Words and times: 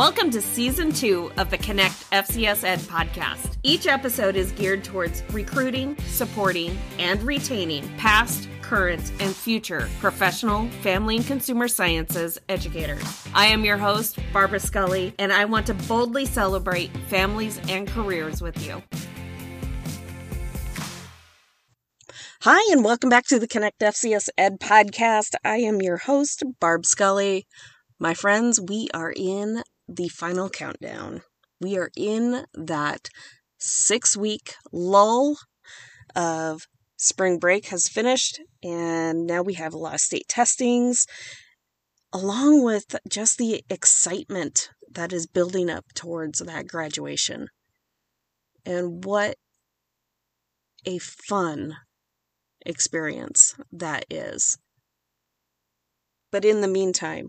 Welcome 0.00 0.30
to 0.30 0.40
season 0.40 0.92
two 0.92 1.30
of 1.36 1.50
the 1.50 1.58
Connect 1.58 2.10
FCS 2.10 2.64
Ed 2.64 2.78
podcast. 2.78 3.58
Each 3.62 3.86
episode 3.86 4.34
is 4.34 4.50
geared 4.52 4.82
towards 4.82 5.22
recruiting, 5.30 5.94
supporting, 6.06 6.78
and 6.98 7.22
retaining 7.22 7.86
past, 7.98 8.48
current, 8.62 9.12
and 9.20 9.36
future 9.36 9.90
professional, 10.00 10.70
family, 10.80 11.16
and 11.16 11.26
consumer 11.26 11.68
sciences 11.68 12.38
educators. 12.48 13.04
I 13.34 13.48
am 13.48 13.62
your 13.62 13.76
host, 13.76 14.18
Barbara 14.32 14.60
Scully, 14.60 15.12
and 15.18 15.34
I 15.34 15.44
want 15.44 15.66
to 15.66 15.74
boldly 15.74 16.24
celebrate 16.24 16.96
families 17.08 17.60
and 17.68 17.86
careers 17.86 18.40
with 18.40 18.66
you. 18.66 18.82
Hi, 22.40 22.72
and 22.72 22.82
welcome 22.82 23.10
back 23.10 23.26
to 23.26 23.38
the 23.38 23.46
Connect 23.46 23.78
FCS 23.80 24.30
Ed 24.38 24.60
podcast. 24.60 25.34
I 25.44 25.58
am 25.58 25.82
your 25.82 25.98
host, 25.98 26.42
Barb 26.58 26.86
Scully. 26.86 27.46
My 28.02 28.14
friends, 28.14 28.58
we 28.58 28.88
are 28.94 29.12
in 29.14 29.62
the 29.90 30.08
final 30.08 30.48
countdown. 30.48 31.22
We 31.60 31.76
are 31.76 31.90
in 31.96 32.44
that 32.54 33.08
six 33.58 34.16
week 34.16 34.54
lull 34.72 35.36
of 36.14 36.66
spring 36.96 37.38
break 37.38 37.66
has 37.66 37.88
finished, 37.88 38.40
and 38.62 39.26
now 39.26 39.42
we 39.42 39.54
have 39.54 39.74
a 39.74 39.78
lot 39.78 39.94
of 39.94 40.00
state 40.00 40.28
testings, 40.28 41.06
along 42.12 42.64
with 42.64 42.96
just 43.08 43.38
the 43.38 43.64
excitement 43.68 44.70
that 44.90 45.12
is 45.12 45.26
building 45.26 45.70
up 45.70 45.86
towards 45.94 46.40
that 46.40 46.66
graduation. 46.66 47.48
And 48.64 49.04
what 49.04 49.36
a 50.84 50.98
fun 50.98 51.76
experience 52.64 53.54
that 53.72 54.04
is. 54.10 54.58
But 56.30 56.44
in 56.44 56.60
the 56.60 56.68
meantime, 56.68 57.28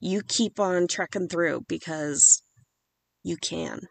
you 0.00 0.22
keep 0.22 0.58
on 0.58 0.86
trekking 0.88 1.28
through 1.28 1.64
because 1.68 2.42
you 3.22 3.36
can. 3.36 3.88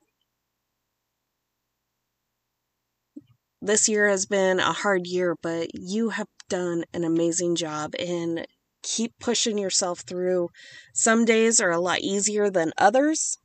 This 3.61 3.87
year 3.87 4.09
has 4.09 4.25
been 4.25 4.59
a 4.59 4.73
hard 4.73 5.07
year, 5.07 5.33
but 5.41 5.69
you 5.73 6.09
have 6.09 6.27
done 6.49 6.83
an 6.93 7.05
amazing 7.05 7.55
job 7.55 7.93
and 7.97 8.45
keep 8.83 9.13
pushing 9.19 9.57
yourself 9.57 10.01
through. 10.01 10.49
Some 10.93 11.23
days 11.23 11.61
are 11.61 11.71
a 11.71 11.79
lot 11.79 11.99
easier 12.01 12.49
than 12.49 12.73
others. 12.77 13.37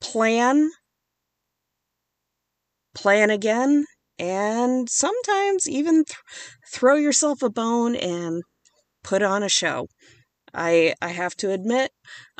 Plan, 0.00 0.70
plan 2.94 3.30
again, 3.30 3.86
and 4.18 4.88
sometimes 4.90 5.68
even 5.68 6.04
th- 6.04 6.16
throw 6.72 6.96
yourself 6.96 7.42
a 7.42 7.50
bone 7.50 7.94
and 7.94 8.42
put 9.04 9.22
on 9.22 9.42
a 9.42 9.48
show. 9.48 9.88
I 10.56 10.94
I 11.02 11.08
have 11.10 11.36
to 11.38 11.52
admit, 11.52 11.92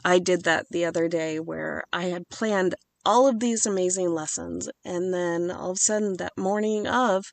I 0.04 0.18
did 0.18 0.44
that 0.44 0.66
the 0.70 0.84
other 0.84 1.08
day 1.08 1.38
where 1.40 1.84
I 1.92 2.04
had 2.06 2.28
planned 2.30 2.74
all 3.04 3.28
of 3.28 3.40
these 3.40 3.66
amazing 3.66 4.10
lessons 4.14 4.68
and 4.84 5.14
then 5.14 5.50
all 5.50 5.70
of 5.72 5.76
a 5.76 5.80
sudden 5.80 6.16
that 6.18 6.32
morning 6.36 6.86
of 6.88 7.26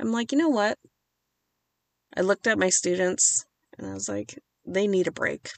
I'm 0.00 0.12
like, 0.12 0.32
"You 0.32 0.38
know 0.38 0.48
what? 0.48 0.78
I 2.16 2.22
looked 2.22 2.46
at 2.46 2.58
my 2.58 2.70
students 2.70 3.44
and 3.78 3.86
I 3.86 3.94
was 3.94 4.08
like, 4.08 4.38
they 4.64 4.86
need 4.86 5.06
a 5.06 5.12
break. 5.12 5.50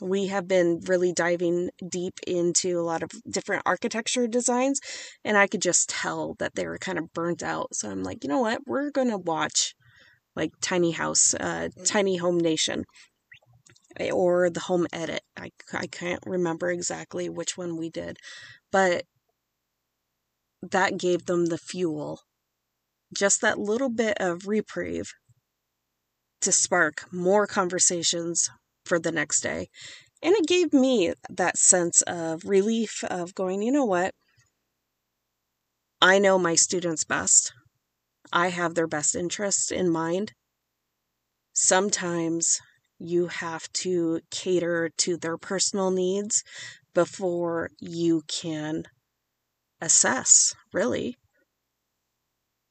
We 0.00 0.28
have 0.28 0.48
been 0.48 0.80
really 0.86 1.12
diving 1.12 1.70
deep 1.86 2.20
into 2.26 2.78
a 2.80 2.82
lot 2.82 3.02
of 3.02 3.10
different 3.28 3.62
architecture 3.66 4.26
designs 4.26 4.80
and 5.24 5.36
i 5.36 5.46
could 5.46 5.60
just 5.62 5.90
tell 5.90 6.34
that 6.38 6.54
they 6.54 6.66
were 6.66 6.78
kind 6.78 6.98
of 6.98 7.12
burnt 7.12 7.42
out. 7.42 7.74
So 7.74 7.90
i'm 7.90 8.02
like 8.02 8.24
you 8.24 8.30
know 8.30 8.40
what? 8.40 8.62
We're 8.66 8.90
going 8.90 9.10
to 9.10 9.18
watch 9.18 9.74
like 10.36 10.52
tiny 10.60 10.92
house 10.92 11.34
uh, 11.34 11.68
tiny 11.84 12.16
home 12.16 12.38
nation 12.38 12.84
Eh, 13.98 14.10
or 14.10 14.48
the 14.50 14.60
home 14.60 14.86
edit 14.92 15.22
I, 15.36 15.50
I 15.72 15.86
can't 15.86 16.22
remember 16.24 16.70
exactly 16.70 17.28
which 17.28 17.56
one 17.56 17.76
we 17.76 17.90
did 17.90 18.18
but 18.70 19.04
that 20.62 20.98
gave 20.98 21.26
them 21.26 21.46
the 21.46 21.58
fuel 21.58 22.20
just 23.14 23.40
that 23.40 23.58
little 23.58 23.88
bit 23.90 24.16
of 24.20 24.46
reprieve 24.46 25.12
to 26.40 26.52
spark 26.52 27.04
more 27.12 27.46
conversations 27.46 28.48
for 28.84 28.98
the 28.98 29.12
next 29.12 29.40
day. 29.40 29.68
And 30.22 30.34
it 30.34 30.46
gave 30.46 30.72
me 30.72 31.14
that 31.28 31.58
sense 31.58 32.02
of 32.02 32.44
relief 32.44 33.04
of 33.04 33.34
going, 33.34 33.62
you 33.62 33.72
know 33.72 33.84
what? 33.84 34.14
I 36.00 36.18
know 36.18 36.38
my 36.38 36.54
students 36.54 37.04
best. 37.04 37.52
I 38.32 38.48
have 38.48 38.74
their 38.74 38.86
best 38.86 39.14
interests 39.14 39.70
in 39.70 39.90
mind. 39.90 40.32
Sometimes 41.52 42.60
you 43.00 43.28
have 43.28 43.72
to 43.72 44.20
cater 44.30 44.90
to 44.98 45.16
their 45.16 45.36
personal 45.36 45.90
needs 45.90 46.44
before 46.94 47.70
you 47.80 48.22
can 48.28 48.84
assess, 49.80 50.54
really, 50.72 51.16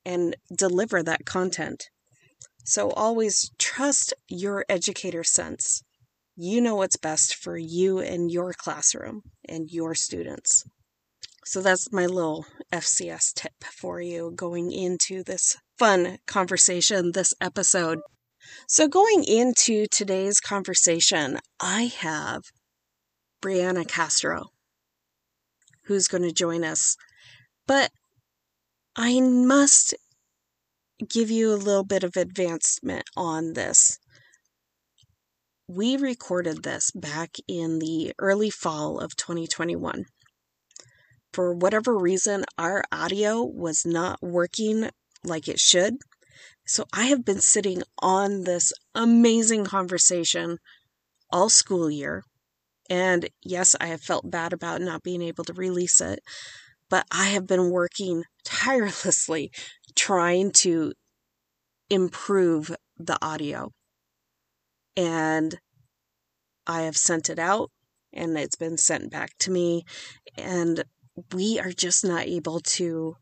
and 0.06 0.35
deliver 0.56 1.01
that 1.03 1.25
content. 1.25 1.89
So 2.63 2.91
always 2.91 3.51
trust 3.57 4.13
your 4.28 4.66
educator 4.69 5.23
sense. 5.23 5.84
You 6.35 6.62
know 6.62 6.75
what's 6.75 6.97
best 6.97 7.35
for 7.35 7.57
you 7.57 8.00
and 8.00 8.31
your 8.31 8.53
classroom 8.53 9.23
and 9.47 9.69
your 9.69 9.95
students. 9.95 10.63
So 11.45 11.62
that's 11.62 11.91
my 11.91 12.06
little 12.06 12.45
FCS 12.72 13.34
tip 13.34 13.63
for 13.63 14.00
you 14.00 14.31
going 14.35 14.72
into 14.72 15.23
this 15.23 15.57
fun 15.79 16.19
conversation, 16.28 17.13
this 17.13 17.34
episode. 17.41 18.00
So, 18.67 18.88
going 18.88 19.23
into 19.23 19.85
today's 19.88 20.39
conversation, 20.39 21.39
I 21.59 21.91
have 22.00 22.44
Brianna 23.41 23.88
Castro 23.88 24.47
who's 25.85 26.07
going 26.07 26.23
to 26.23 26.31
join 26.31 26.63
us. 26.63 26.95
But 27.66 27.91
I 28.95 29.19
must 29.22 29.95
give 31.09 31.31
you 31.31 31.51
a 31.51 31.55
little 31.55 31.83
bit 31.83 32.03
of 32.03 32.16
advancement 32.16 33.05
on 33.16 33.53
this 33.53 33.97
we 35.69 35.95
recorded 35.95 36.63
this 36.63 36.89
back 36.95 37.38
in 37.47 37.77
the 37.77 38.11
early 38.17 38.50
fall 38.50 38.97
of 38.97 39.16
2021. 39.16 40.06
For 41.31 41.53
whatever 41.53 41.95
reason, 41.95 42.44
our 42.57 42.83
audio 42.91 43.44
was 43.44 43.85
not 43.85 44.17
working 44.19 44.89
like 45.23 45.47
it 45.47 45.59
should. 45.59 45.97
So 46.69 46.85
I 46.94 47.06
have 47.06 47.25
been 47.25 47.41
sitting 47.41 47.81
on 47.97 48.44
this 48.44 48.72
amazing 48.94 49.66
conversation 49.66 50.59
all 51.31 51.50
school 51.50 51.90
year. 51.90 52.24
And 52.91 53.28
yes, 53.41 53.75
I 53.81 53.88
have 53.88 54.02
felt 54.02 54.30
bad 54.30 54.53
about 54.53 54.80
not 54.80 55.02
being 55.02 55.24
able 55.24 55.44
to 55.46 55.53
release 55.53 56.00
it, 56.00 56.19
but 56.88 57.07
I 57.12 57.30
have 57.30 57.47
been 57.47 57.72
working 57.72 58.24
tirelessly 58.46 59.50
trying 59.96 60.52
to 60.62 60.94
improve 61.90 62.75
the 62.97 63.18
audio 63.19 63.72
and 64.96 65.57
I 66.68 66.81
have 66.81 66.97
sent 66.97 67.31
it 67.31 67.40
out 67.40 67.72
and 68.13 68.38
it's 68.38 68.56
been 68.56 68.78
sent 68.78 69.09
back 69.09 69.31
to 69.40 69.50
me 69.50 69.86
and 70.38 70.84
we 71.34 71.59
are 71.59 71.72
just 71.72 72.06
not 72.06 72.28
able 72.28 72.59
to 72.59 73.16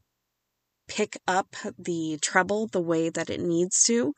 pick 0.87 1.17
up 1.27 1.55
the 1.77 2.17
treble 2.21 2.67
the 2.67 2.81
way 2.81 3.09
that 3.09 3.29
it 3.29 3.39
needs 3.39 3.83
to. 3.83 4.13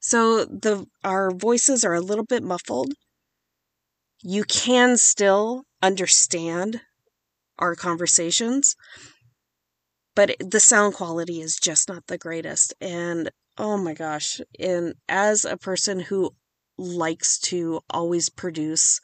So 0.00 0.44
the 0.44 0.86
our 1.04 1.30
voices 1.30 1.84
are 1.84 1.94
a 1.94 2.00
little 2.00 2.24
bit 2.24 2.42
muffled. 2.42 2.94
You 4.22 4.44
can 4.44 4.96
still 4.96 5.64
understand 5.82 6.80
our 7.58 7.74
conversations, 7.74 8.74
but 10.14 10.36
the 10.40 10.60
sound 10.60 10.94
quality 10.94 11.40
is 11.40 11.56
just 11.56 11.88
not 11.88 12.06
the 12.06 12.18
greatest 12.18 12.74
and 12.80 13.30
oh 13.58 13.76
my 13.76 13.94
gosh, 13.94 14.40
and 14.58 14.94
as 15.08 15.44
a 15.44 15.56
person 15.56 16.00
who 16.00 16.30
likes 16.78 17.38
to 17.38 17.80
always 17.90 18.28
produce 18.28 19.00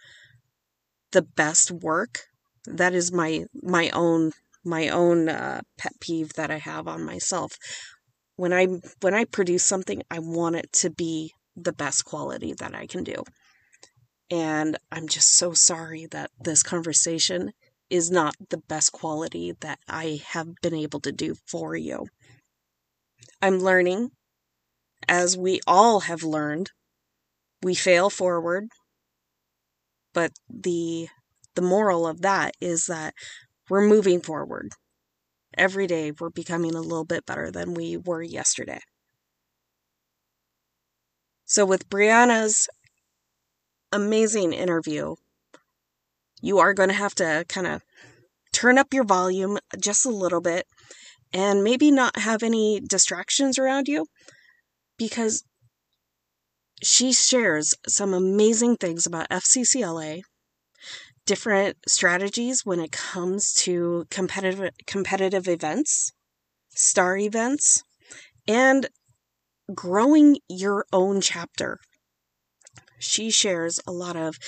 the 1.13 1.23
best 1.23 1.71
work. 1.71 2.25
That 2.67 2.95
is 2.95 3.13
my 3.13 3.47
my 3.63 3.91
own 3.91 4.33
my 4.65 4.89
own 4.89 5.29
uh, 5.29 5.63
pet 5.79 5.93
peeve 6.01 6.33
that 6.35 6.51
I 6.51 6.59
have 6.59 6.89
on 6.89 7.05
myself. 7.05 7.57
When 8.37 8.53
I 8.53 8.67
when 9.01 9.15
I 9.15 9.25
produce 9.25 9.65
something, 9.65 10.03
I 10.11 10.19
want 10.21 10.57
it 10.57 10.73
to 10.75 10.91
be 10.91 11.33
the 11.57 11.73
best 11.73 12.05
quality 12.05 12.55
that 12.55 12.75
I 12.75 12.87
can 12.87 13.05
do. 13.05 13.25
And 14.31 14.79
I'm 14.93 15.09
just 15.09 15.37
so 15.37 15.53
sorry 15.55 16.07
that 16.11 16.31
this 16.39 16.63
conversation 16.63 17.53
is 17.91 18.11
not 18.11 18.35
the 18.51 18.59
best 18.59 18.93
quality 18.93 19.55
that 19.61 19.79
I 19.89 20.21
have 20.29 20.49
been 20.63 20.75
able 20.75 21.01
to 21.01 21.13
do 21.13 21.35
for 21.47 21.75
you. 21.75 22.07
I'm 23.41 23.59
learning, 23.61 24.11
as 25.09 25.37
we 25.39 25.61
all 25.67 26.01
have 26.01 26.23
learned, 26.23 26.71
we 27.63 27.75
fail 27.75 28.11
forward 28.11 28.69
but 30.19 30.33
the 30.51 31.09
the 31.55 31.63
moral 31.63 32.05
of 32.07 32.23
that 32.23 32.55
is 32.61 32.87
that 32.87 33.15
we're 33.69 33.87
moving 33.87 34.21
forward. 34.21 34.73
Every 35.57 35.87
day 35.87 36.13
we're 36.13 36.31
becoming 36.31 36.75
a 36.75 36.81
little 36.81 37.05
bit 37.05 37.27
better 37.27 37.51
than 37.51 37.75
we 37.75 37.97
were 37.97 38.23
yesterday. 38.23 38.81
So 41.47 41.65
with 41.65 41.89
brianna's 41.89 42.69
amazing 43.91 44.53
interview 44.53 45.15
you 46.41 46.59
are 46.59 46.75
going 46.75 46.89
to 46.89 46.95
have 46.95 47.15
to 47.17 47.45
kind 47.49 47.67
of 47.67 47.83
turn 48.53 48.79
up 48.79 48.93
your 48.93 49.05
volume 49.05 49.59
just 49.79 50.07
a 50.07 50.11
little 50.11 50.41
bit 50.41 50.67
and 51.33 51.63
maybe 51.63 51.91
not 51.91 52.19
have 52.19 52.43
any 52.43 52.81
distractions 52.81 53.59
around 53.59 53.89
you 53.89 54.07
because 54.99 55.45
she 56.83 57.13
shares 57.13 57.75
some 57.87 58.15
amazing 58.15 58.77
things 58.77 59.07
about 59.07 59.29
FCCLA, 59.31 60.23
different 61.29 61.77
strategies 61.87 62.65
when 62.65 62.81
it 62.81 62.91
comes 62.91 63.53
to 63.53 64.07
competitive 64.11 64.71
competitive 64.87 65.47
events, 65.47 66.11
star 66.71 67.19
events, 67.19 67.83
and 68.49 68.89
growing 69.75 70.39
your 70.49 70.87
own 70.91 71.21
chapter. 71.21 71.79
She 72.99 73.31
shares 73.31 73.79
a 73.87 73.93
lot 73.93 74.17
of 74.17 74.39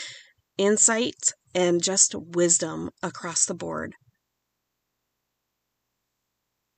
insight 0.57 1.35
and 1.55 1.83
just 1.83 2.15
wisdom 2.15 2.89
across 3.03 3.45
the 3.45 3.55
board. 3.55 3.93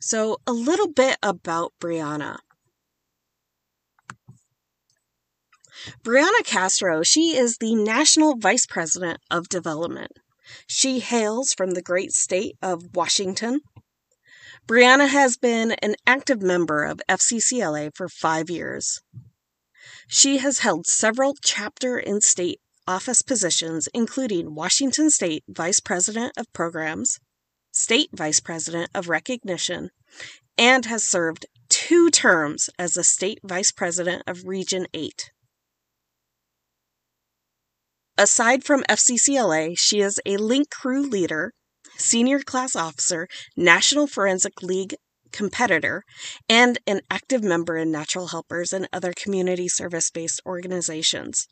So, 0.01 0.39
a 0.49 0.53
little 0.53 0.93
bit 0.93 1.17
about 1.23 1.75
Brianna. 1.81 2.39
Brianna 6.05 6.45
Castro, 6.45 7.03
she 7.03 7.37
is 7.37 7.59
the 7.59 7.75
National 7.75 8.37
Vice 8.37 8.67
President 8.67 9.21
of 9.31 9.49
Development. 9.49 10.13
She 10.67 11.01
hails 11.01 11.53
from 11.53 11.73
the 11.73 11.83
great 11.83 12.13
state 12.13 12.57
of 12.63 12.95
Washington. 12.95 13.61
Brianna 14.67 15.09
has 15.09 15.37
been 15.37 15.73
an 15.73 15.97
active 16.07 16.41
member 16.41 16.85
of 16.85 17.01
FCCLA 17.09 17.91
for 17.97 18.09
five 18.09 18.49
years. 18.49 19.01
She 20.07 20.39
has 20.39 20.61
held 20.61 20.87
several 20.87 21.35
chapter 21.43 21.97
and 21.97 22.23
state 22.23 22.61
office 22.87 23.23
positions, 23.23 23.89
including 23.93 24.55
Washington 24.55 25.11
State 25.11 25.43
Vice 25.49 25.81
President 25.81 26.33
of 26.37 26.53
Programs, 26.53 27.19
State 27.73 28.11
Vice 28.13 28.41
President 28.41 28.91
of 28.95 29.09
Recognition, 29.09 29.91
and 30.57 30.87
has 30.87 31.03
served 31.03 31.47
two 31.69 32.11
terms 32.11 32.71
as 32.79 32.95
the 32.95 33.05
State 33.05 33.41
Vice 33.43 33.73
President 33.73 34.23
of 34.27 34.45
Region 34.45 34.87
8. 34.93 35.32
Aside 38.19 38.63
from 38.63 38.85
FCCLA, 38.91 39.75
she 39.79 40.01
is 40.01 40.21
a 40.27 40.37
link 40.37 40.69
crew 40.71 41.03
leader, 41.03 41.53
senior 41.97 42.41
class 42.41 42.77
officer, 42.77 43.27
National 43.57 44.07
Forensic 44.07 44.63
League 44.63 44.95
competitor, 45.33 46.05
and 46.47 46.79
an 46.87 47.01
active 47.11 47.43
member 47.43 47.77
in 47.77 47.91
Natural 47.91 48.29
Helpers 48.29 48.73
and 48.73 48.87
other 48.93 49.15
community 49.17 49.67
service 49.67 50.11
based 50.11 50.43
organizations. 50.45 51.49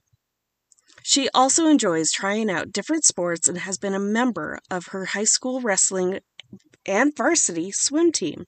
She 1.03 1.31
also 1.33 1.67
enjoys 1.67 2.13
trying 2.13 2.51
out 2.51 2.73
different 2.73 3.05
sports 3.07 3.49
and 3.49 3.59
has 3.59 3.79
been 3.79 3.95
a 3.95 3.99
member 3.99 4.59
of 4.71 4.89
her 4.89 5.07
high 5.07 5.25
school 5.25 5.63
wrestling 5.63 6.21
and 6.85 7.17
varsity 7.17 7.73
swim 7.73 8.13
team. 8.13 8.45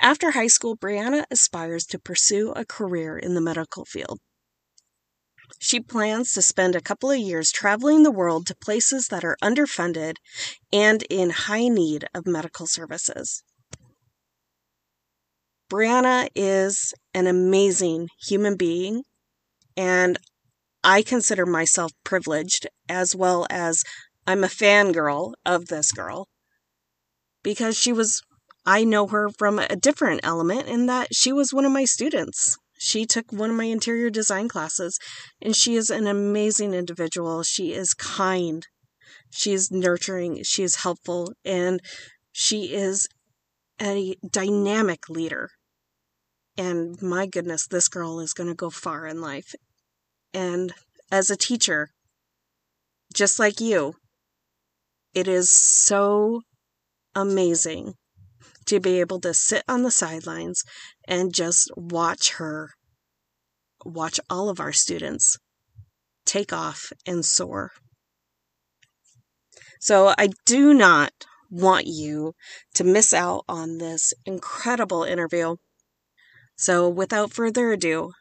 After 0.00 0.32
high 0.32 0.48
school, 0.48 0.76
Brianna 0.76 1.24
aspires 1.30 1.86
to 1.86 1.98
pursue 1.98 2.52
a 2.52 2.66
career 2.66 3.16
in 3.16 3.34
the 3.34 3.40
medical 3.40 3.86
field. 3.86 4.20
She 5.64 5.78
plans 5.78 6.32
to 6.32 6.42
spend 6.42 6.74
a 6.74 6.80
couple 6.80 7.12
of 7.12 7.20
years 7.20 7.52
traveling 7.52 8.02
the 8.02 8.10
world 8.10 8.48
to 8.48 8.56
places 8.56 9.06
that 9.10 9.22
are 9.22 9.36
underfunded 9.40 10.16
and 10.72 11.04
in 11.04 11.30
high 11.30 11.68
need 11.68 12.04
of 12.12 12.26
medical 12.26 12.66
services. 12.66 13.44
Brianna 15.70 16.28
is 16.34 16.94
an 17.14 17.28
amazing 17.28 18.08
human 18.26 18.56
being, 18.56 19.04
and 19.76 20.18
I 20.82 21.00
consider 21.00 21.46
myself 21.46 21.92
privileged 22.02 22.66
as 22.88 23.14
well 23.14 23.46
as 23.48 23.84
I'm 24.26 24.42
a 24.42 24.48
fangirl 24.48 25.34
of 25.46 25.66
this 25.66 25.92
girl 25.92 26.26
because 27.44 27.78
she 27.78 27.92
was, 27.92 28.20
I 28.66 28.82
know 28.82 29.06
her 29.06 29.28
from 29.38 29.60
a 29.60 29.76
different 29.76 30.22
element 30.24 30.66
in 30.66 30.86
that 30.86 31.14
she 31.14 31.32
was 31.32 31.54
one 31.54 31.64
of 31.64 31.70
my 31.70 31.84
students. 31.84 32.58
She 32.84 33.06
took 33.06 33.30
one 33.30 33.48
of 33.48 33.54
my 33.54 33.66
interior 33.66 34.10
design 34.10 34.48
classes, 34.48 34.98
and 35.40 35.54
she 35.54 35.76
is 35.76 35.88
an 35.88 36.08
amazing 36.08 36.74
individual. 36.74 37.44
She 37.44 37.72
is 37.72 37.94
kind, 37.94 38.66
she 39.30 39.52
is 39.52 39.70
nurturing, 39.70 40.42
she 40.42 40.64
is 40.64 40.82
helpful, 40.82 41.32
and 41.44 41.80
she 42.32 42.74
is 42.74 43.06
a 43.80 44.16
dynamic 44.28 45.08
leader. 45.08 45.50
And 46.58 47.00
my 47.00 47.26
goodness, 47.26 47.68
this 47.68 47.86
girl 47.86 48.18
is 48.18 48.32
going 48.32 48.48
to 48.48 48.54
go 48.54 48.68
far 48.68 49.06
in 49.06 49.20
life. 49.20 49.54
And 50.34 50.72
as 51.12 51.30
a 51.30 51.36
teacher, 51.36 51.90
just 53.14 53.38
like 53.38 53.60
you, 53.60 53.94
it 55.14 55.28
is 55.28 55.50
so 55.50 56.40
amazing 57.14 57.94
to 58.66 58.80
be 58.80 58.98
able 58.98 59.20
to 59.20 59.34
sit 59.34 59.62
on 59.68 59.82
the 59.84 59.90
sidelines 59.92 60.64
and 61.06 61.34
just 61.34 61.70
watch 61.76 62.32
her, 62.32 62.70
watch 63.84 64.20
all 64.30 64.48
of 64.48 64.60
our 64.60 64.72
students 64.72 65.38
take 66.24 66.52
off 66.52 66.92
and 67.06 67.24
soar. 67.24 67.72
So 69.80 70.14
I 70.16 70.28
do 70.46 70.72
not 70.72 71.12
want 71.50 71.86
you 71.86 72.34
to 72.74 72.84
miss 72.84 73.12
out 73.12 73.44
on 73.48 73.78
this 73.78 74.14
incredible 74.24 75.02
interview. 75.02 75.56
So 76.56 76.88
without 76.88 77.32
further 77.32 77.72
ado, 77.72 78.12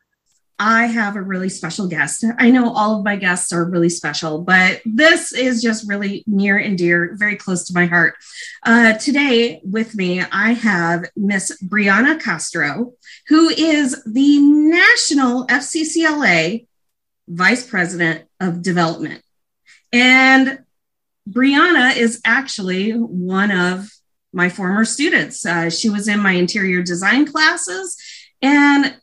I 0.63 0.85
have 0.85 1.15
a 1.15 1.21
really 1.23 1.49
special 1.49 1.87
guest. 1.87 2.23
I 2.37 2.51
know 2.51 2.71
all 2.71 2.95
of 2.95 3.03
my 3.03 3.15
guests 3.15 3.51
are 3.51 3.65
really 3.65 3.89
special, 3.89 4.43
but 4.43 4.79
this 4.85 5.33
is 5.33 5.59
just 5.59 5.89
really 5.89 6.23
near 6.27 6.59
and 6.59 6.77
dear, 6.77 7.15
very 7.15 7.35
close 7.35 7.65
to 7.65 7.73
my 7.73 7.87
heart. 7.87 8.13
Uh, 8.63 8.93
today, 8.93 9.59
with 9.63 9.95
me, 9.95 10.21
I 10.21 10.51
have 10.51 11.05
Miss 11.15 11.59
Brianna 11.63 12.21
Castro, 12.21 12.93
who 13.27 13.49
is 13.49 14.03
the 14.05 14.39
National 14.39 15.47
FCCLA 15.47 16.67
Vice 17.27 17.67
President 17.67 18.25
of 18.39 18.61
Development. 18.61 19.23
And 19.91 20.59
Brianna 21.27 21.97
is 21.97 22.21
actually 22.23 22.91
one 22.91 23.49
of 23.49 23.89
my 24.31 24.49
former 24.49 24.85
students. 24.85 25.43
Uh, 25.43 25.71
she 25.71 25.89
was 25.89 26.07
in 26.07 26.19
my 26.19 26.33
interior 26.33 26.83
design 26.83 27.25
classes. 27.25 27.97
And 28.43 28.95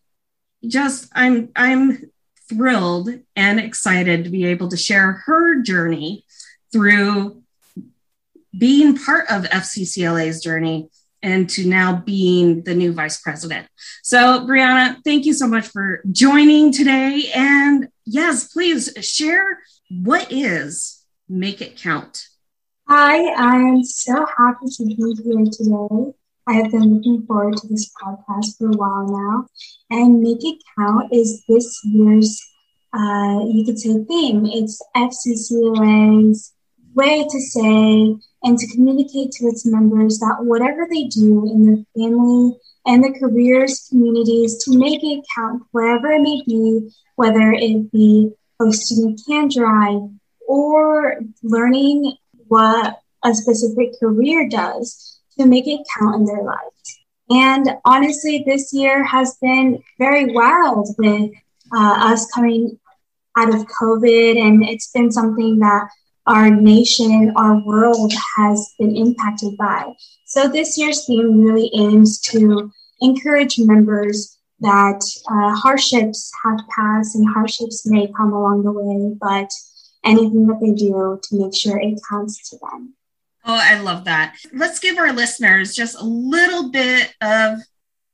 just 0.67 1.11
I'm 1.15 1.51
I'm 1.55 2.11
thrilled 2.49 3.11
and 3.37 3.61
excited 3.61 4.25
to 4.25 4.31
be 4.31 4.47
able 4.47 4.69
to 4.69 4.77
share 4.77 5.13
her 5.27 5.61
journey 5.63 6.25
through 6.73 7.43
being 8.57 8.97
part 8.97 9.31
of 9.31 9.45
FCCLA's 9.45 10.43
journey 10.43 10.89
and 11.23 11.51
to 11.51 11.67
now 11.67 11.97
being 11.97 12.63
the 12.63 12.75
new 12.75 12.93
vice 12.93 13.21
president. 13.21 13.67
So, 14.03 14.47
Brianna, 14.47 14.99
thank 15.05 15.27
you 15.27 15.33
so 15.33 15.47
much 15.47 15.67
for 15.69 16.01
joining 16.11 16.73
today. 16.73 17.31
And 17.35 17.89
yes, 18.05 18.53
please 18.53 18.93
share 19.01 19.61
what 19.91 20.31
is 20.31 21.05
Make 21.29 21.61
It 21.61 21.77
Count. 21.77 22.25
Hi, 22.89 23.33
I'm 23.35 23.85
so 23.85 24.25
happy 24.25 24.67
to 24.77 24.85
be 24.87 24.95
here 24.95 25.45
today. 25.45 26.15
I 26.49 26.55
have 26.55 26.71
been 26.71 26.95
looking 26.95 27.27
forward 27.27 27.59
to 27.59 27.69
this 27.69 27.93
podcast 28.03 28.57
for 28.57 28.69
a 28.69 28.77
while 28.77 29.07
now. 29.07 29.47
And 29.91 30.23
Make 30.23 30.43
It 30.43 30.63
Count 30.79 31.13
is 31.13 31.45
this 31.47 31.79
year's, 31.85 32.41
uh, 32.95 33.41
you 33.45 33.67
could 33.67 33.79
say, 33.79 34.03
theme. 34.05 34.47
It's 34.47 34.83
FCCLA's 34.97 36.55
way 36.95 37.23
to 37.23 37.41
say 37.41 38.17
and 38.43 38.59
to 38.59 38.67
communicate 38.75 39.33
to 39.33 39.47
its 39.49 39.67
members 39.67 40.21
that 40.21 40.39
whatever 40.41 40.89
they 40.91 41.05
do 41.05 41.51
in 41.53 41.67
their 41.67 41.85
family 41.95 42.57
and 42.87 43.05
their 43.05 43.13
careers, 43.13 43.87
communities, 43.91 44.65
to 44.65 44.79
make 44.79 45.05
it 45.05 45.27
count 45.37 45.65
wherever 45.73 46.11
it 46.13 46.23
may 46.23 46.43
be, 46.47 46.89
whether 47.17 47.53
it 47.53 47.93
be 47.93 48.31
hosting 48.59 49.13
a 49.13 49.31
can 49.31 49.49
drive 49.49 50.01
or 50.49 51.21
learning 51.43 52.17
what 52.47 53.01
a 53.23 53.35
specific 53.35 54.01
career 54.01 54.49
does 54.49 55.18
to 55.39 55.47
make 55.47 55.67
it 55.67 55.87
count 55.99 56.17
in 56.17 56.25
their 56.25 56.43
lives. 56.43 56.99
And 57.31 57.71
honestly, 57.85 58.43
this 58.47 58.73
year 58.73 59.05
has 59.05 59.37
been 59.41 59.83
very 59.99 60.33
wild 60.33 60.89
with 60.99 61.31
uh, 61.75 62.13
us 62.13 62.31
coming 62.33 62.79
out 63.37 63.55
of 63.55 63.67
COVID, 63.67 64.41
and 64.41 64.65
it's 64.65 64.91
been 64.91 65.13
something 65.13 65.59
that 65.59 65.89
our 66.27 66.51
nation, 66.51 67.33
our 67.37 67.63
world 67.65 68.13
has 68.37 68.75
been 68.79 68.97
impacted 68.97 69.57
by. 69.57 69.93
So 70.27 70.49
this 70.49 70.77
year's 70.77 71.07
theme 71.07 71.43
really 71.43 71.71
aims 71.75 72.21
to 72.33 72.71
encourage 73.01 73.59
members 73.59 74.39
that 74.61 75.01
uh, 75.31 75.55
hardships 75.57 76.31
have 76.45 76.59
passed 76.75 77.15
and 77.15 77.27
hardships 77.29 77.87
may 77.87 78.13
come 78.17 78.33
along 78.33 78.65
the 78.65 78.73
way, 78.73 79.17
but 79.21 79.51
anything 80.05 80.47
that 80.49 80.61
they 80.61 80.73
do 80.73 81.19
to 81.23 81.39
make 81.39 81.55
sure 81.55 81.79
it 81.79 81.99
counts 82.09 82.51
to 82.51 82.59
them. 82.59 82.95
Oh, 83.49 83.59
I 83.59 83.81
love 83.81 84.05
that. 84.05 84.37
Let's 84.53 84.79
give 84.79 84.99
our 84.99 85.11
listeners 85.11 85.75
just 85.75 85.99
a 85.99 86.05
little 86.05 86.71
bit 86.71 87.15
of 87.23 87.59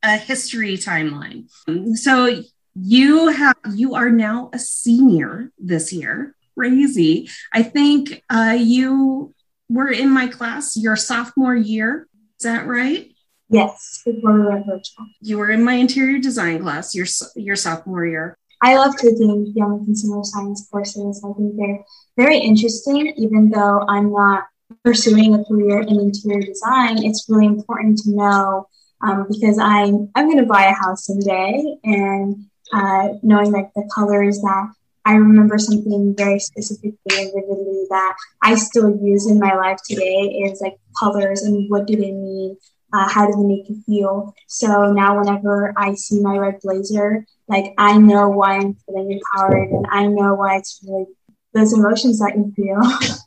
a 0.05 0.17
history 0.17 0.76
timeline. 0.76 1.49
So 1.97 2.43
you 2.76 3.29
have 3.29 3.57
you 3.75 3.97
are 3.97 4.11
now 4.11 4.50
a 4.53 4.61
senior 4.61 5.50
this 5.59 5.93
year, 5.93 6.37
crazy. 6.57 7.29
I 7.53 7.64
think 7.64 8.23
uh, 8.31 8.57
you 8.61 9.35
were 9.69 9.91
in 9.91 10.09
my 10.09 10.29
class 10.29 10.76
your 10.76 10.95
sophomore 10.95 11.57
year. 11.57 12.07
Is 12.38 12.45
that 12.45 12.69
right? 12.69 13.11
Yes, 13.49 14.03
before 14.05 14.41
we 14.41 14.47
went 14.47 14.67
virtual. 14.67 15.07
You 15.21 15.38
were 15.38 15.50
in 15.50 15.64
my 15.64 15.75
interior 15.75 16.21
design 16.21 16.62
class 16.62 16.95
your 16.95 17.07
your 17.35 17.57
sophomore 17.57 18.07
year. 18.07 18.38
I 18.62 18.76
love 18.76 18.97
taking 18.97 19.53
young 19.57 19.85
consumer 19.85 20.23
science 20.23 20.69
courses. 20.71 21.23
I 21.25 21.33
think 21.33 21.57
they're 21.57 21.85
very 22.17 22.38
interesting, 22.38 23.12
even 23.17 23.50
though 23.50 23.85
I'm 23.88 24.12
not 24.12 24.45
pursuing 24.83 25.35
a 25.35 25.45
career 25.45 25.81
in 25.81 26.00
interior 26.00 26.43
design. 26.43 27.04
It's 27.04 27.26
really 27.28 27.47
important 27.47 27.99
to 27.99 28.11
know 28.11 28.69
um, 29.02 29.26
because 29.31 29.59
I'm 29.59 30.11
I'm 30.14 30.26
going 30.26 30.38
to 30.38 30.47
buy 30.47 30.64
a 30.66 30.75
house 30.75 31.07
someday, 31.07 31.76
and 31.85 32.47
uh, 32.73 33.09
knowing 33.23 33.52
like 33.52 33.71
the 33.75 33.88
colors 33.95 34.40
that 34.40 34.73
I 35.04 35.14
remember 35.14 35.59
something 35.59 36.14
very 36.16 36.38
specifically 36.38 36.97
and 37.11 37.33
vividly 37.35 37.87
that 37.90 38.16
I 38.43 38.54
still 38.54 38.97
use 39.02 39.31
in 39.31 39.38
my 39.38 39.54
life 39.54 39.78
today 39.88 40.45
is 40.47 40.61
like 40.62 40.78
colors 40.99 41.43
and 41.43 41.71
what 41.71 41.87
do 41.87 41.95
they 41.97 42.11
mean 42.11 42.57
uh, 42.95 43.09
how 43.09 43.26
do 43.26 43.33
they 43.33 43.49
make 43.49 43.69
you 43.69 43.83
feel? 43.87 44.35
So 44.47 44.93
now, 44.93 45.19
whenever 45.19 45.75
I 45.76 45.95
see 45.95 46.21
my 46.21 46.37
red 46.37 46.61
blazer, 46.62 47.26
like 47.49 47.75
I 47.76 47.99
know 47.99 48.28
why 48.28 48.59
I'm 48.59 48.75
feeling 48.87 49.11
empowered, 49.11 49.71
and 49.71 49.87
I 49.90 50.07
know 50.07 50.35
why 50.35 50.59
it's 50.59 50.81
really 50.87 51.07
those 51.52 51.73
emotions 51.73 52.21
that 52.21 52.37
you 52.37 52.52
feel. 52.54 52.81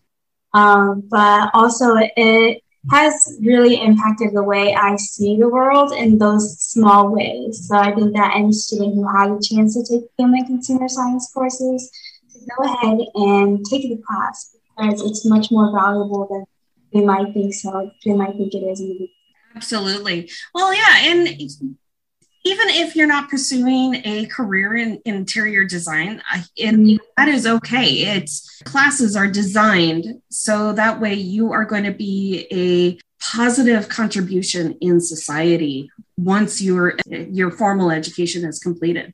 um, 0.57 1.03
but 1.09 1.51
also, 1.53 1.95
it 1.97 2.63
has 2.89 3.37
really 3.41 3.75
impacted 3.81 4.29
the 4.33 4.43
way 4.43 4.73
I 4.73 4.95
see 4.95 5.37
the 5.37 5.49
world 5.49 5.91
in 5.91 6.17
those 6.17 6.59
small 6.59 7.13
ways. 7.13 7.67
So 7.67 7.75
I 7.75 7.93
think 7.93 8.15
that 8.15 8.35
any 8.35 8.51
student 8.51 8.95
who 8.95 9.07
has 9.15 9.29
a 9.29 9.55
chance 9.55 9.75
to 9.75 9.83
take 9.83 10.09
human 10.17 10.45
consumer 10.45 10.87
science 10.87 11.29
courses 11.33 11.91
to 12.31 12.39
go 12.57 12.63
ahead 12.63 12.99
and 13.15 13.65
take 13.65 13.83
the 13.83 14.01
class 14.07 14.55
because 14.77 15.01
it's 15.01 15.25
much 15.25 15.51
more 15.51 15.71
valuable 15.77 16.27
than 16.31 16.45
they 16.93 17.05
might 17.05 17.33
think 17.33 17.53
so. 17.53 17.91
They 18.05 18.13
might 18.13 18.35
think 18.37 18.53
it 18.53 18.65
is. 18.71 18.81
Absolutely. 19.55 20.29
Well, 20.55 20.73
yeah. 20.73 21.11
And 21.11 21.27
even 22.47 22.69
if 22.69 22.95
you're 22.95 23.07
not 23.07 23.29
pursuing 23.29 23.95
a 24.05 24.25
career 24.27 24.75
in 24.75 25.01
interior 25.05 25.65
design, 25.65 26.21
it, 26.55 27.01
that 27.17 27.27
is 27.27 27.45
okay. 27.45 27.87
It's 28.15 28.61
classes 28.63 29.15
are 29.15 29.27
designed 29.27 30.21
so 30.29 30.71
that 30.73 30.99
way 30.99 31.13
you 31.13 31.51
are 31.51 31.65
going 31.65 31.83
to 31.83 31.91
be 31.91 32.47
a 32.51 32.97
positive 33.19 33.89
contribution 33.89 34.77
in 34.79 35.01
society 35.01 35.89
once 36.17 36.61
your 36.61 36.97
your 37.07 37.51
formal 37.51 37.91
education 37.91 38.45
is 38.45 38.59
completed. 38.59 39.13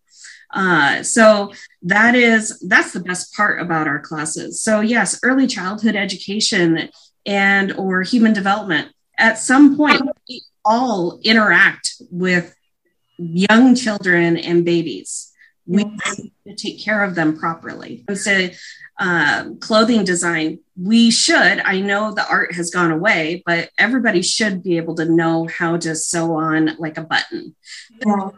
Uh, 0.54 1.02
so 1.02 1.52
that 1.82 2.14
is 2.14 2.60
that's 2.68 2.94
the 2.94 3.00
best 3.00 3.36
part 3.36 3.60
about 3.60 3.88
our 3.88 4.00
classes. 4.00 4.62
So 4.62 4.82
yes, 4.82 5.20
early 5.24 5.48
childhood 5.48 5.96
education 5.96 6.90
and 7.26 7.72
or 7.74 8.04
human 8.04 8.34
development 8.34 8.92
at 9.18 9.38
some 9.38 9.78
point 9.78 10.02
we 10.28 10.42
all 10.66 11.20
interact 11.24 11.96
with 12.10 12.56
young 13.18 13.76
children 13.76 14.38
and 14.38 14.66
babies. 14.66 15.32
We 15.66 15.86
need 15.86 16.34
to 16.48 16.56
take 16.56 16.84
care 16.84 17.04
of 17.04 17.16
them 17.16 17.38
properly. 17.38 18.04
And 18.08 18.18
so 18.18 18.50
uh, 19.00 19.50
clothing 19.60 20.04
design 20.04 20.60
we 20.80 21.10
should 21.10 21.60
i 21.66 21.80
know 21.80 22.14
the 22.14 22.28
art 22.30 22.54
has 22.54 22.70
gone 22.70 22.92
away 22.92 23.42
but 23.44 23.70
everybody 23.78 24.22
should 24.22 24.62
be 24.62 24.78
able 24.78 24.94
to 24.94 25.06
know 25.06 25.48
how 25.48 25.76
to 25.78 25.96
sew 25.96 26.36
on 26.36 26.76
like 26.78 26.98
a 26.98 27.04
button. 27.04 27.56
Yeah. 28.06 28.30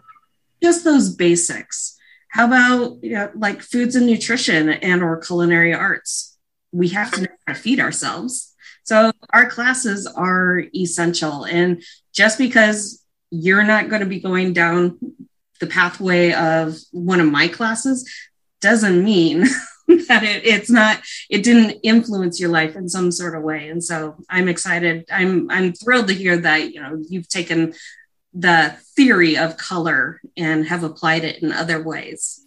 just 0.64 0.84
those 0.84 1.14
basics. 1.14 1.98
How 2.30 2.48
about 2.48 3.04
you 3.04 3.14
know, 3.14 3.32
like 3.36 3.62
foods 3.62 3.96
and 3.96 4.08
nutrition 4.08 4.70
and 4.70 5.04
or 5.04 5.18
culinary 5.18 5.74
arts? 5.74 6.38
We 6.72 6.90
have 6.90 7.12
to 7.12 7.22
know 7.22 7.28
how 7.46 7.54
to 7.54 7.60
feed 7.60 7.80
ourselves. 7.80 8.54
So 8.84 9.12
our 9.32 9.50
classes 9.50 10.06
are 10.06 10.64
essential. 10.76 11.46
And 11.46 11.82
just 12.14 12.38
because 12.38 13.05
you're 13.32 13.64
not 13.64 13.90
going 13.90 14.02
to 14.02 14.08
be 14.08 14.20
going 14.20 14.54
down 14.54 14.98
the 15.60 15.68
pathway 15.68 16.34
of 16.34 16.76
one 16.92 17.20
of 17.20 17.32
my 17.32 17.48
classes 17.48 18.10
doesn't 18.62 19.04
mean 19.04 19.42
that 19.88 20.24
it, 20.24 20.46
it's 20.46 20.70
not 20.70 21.00
it 21.30 21.44
didn't 21.44 21.80
influence 21.84 22.40
your 22.40 22.50
life 22.50 22.76
in 22.76 22.90
some 22.90 23.12
sort 23.12 23.36
of 23.36 23.44
way. 23.44 23.70
And 23.70 23.84
so 23.84 24.16
i'm 24.30 24.48
excited. 24.48 25.06
I'm 25.12 25.50
i'm 25.50 25.74
thrilled 25.74 26.08
to 26.08 26.14
hear 26.14 26.38
that 26.38 26.74
you 26.74 26.82
know 26.82 27.02
you've 27.10 27.30
taken 27.30 27.74
the 28.34 28.76
theory 28.96 29.38
of 29.38 29.58
color 29.58 30.20
and 30.36 30.68
have 30.68 30.84
applied 30.84 31.24
it 31.24 31.42
in 31.42 31.52
other 31.52 31.82
ways. 31.82 32.42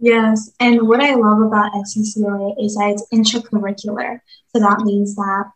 Yes, 0.00 0.50
and 0.60 0.88
what 0.88 1.00
I 1.00 1.14
love 1.14 1.40
about 1.40 1.72
FCCLA 1.72 2.62
is 2.62 2.74
that 2.74 2.90
it's 2.90 3.06
intracurricular. 3.12 4.20
So 4.48 4.60
that 4.60 4.80
means 4.80 5.14
that 5.14 5.50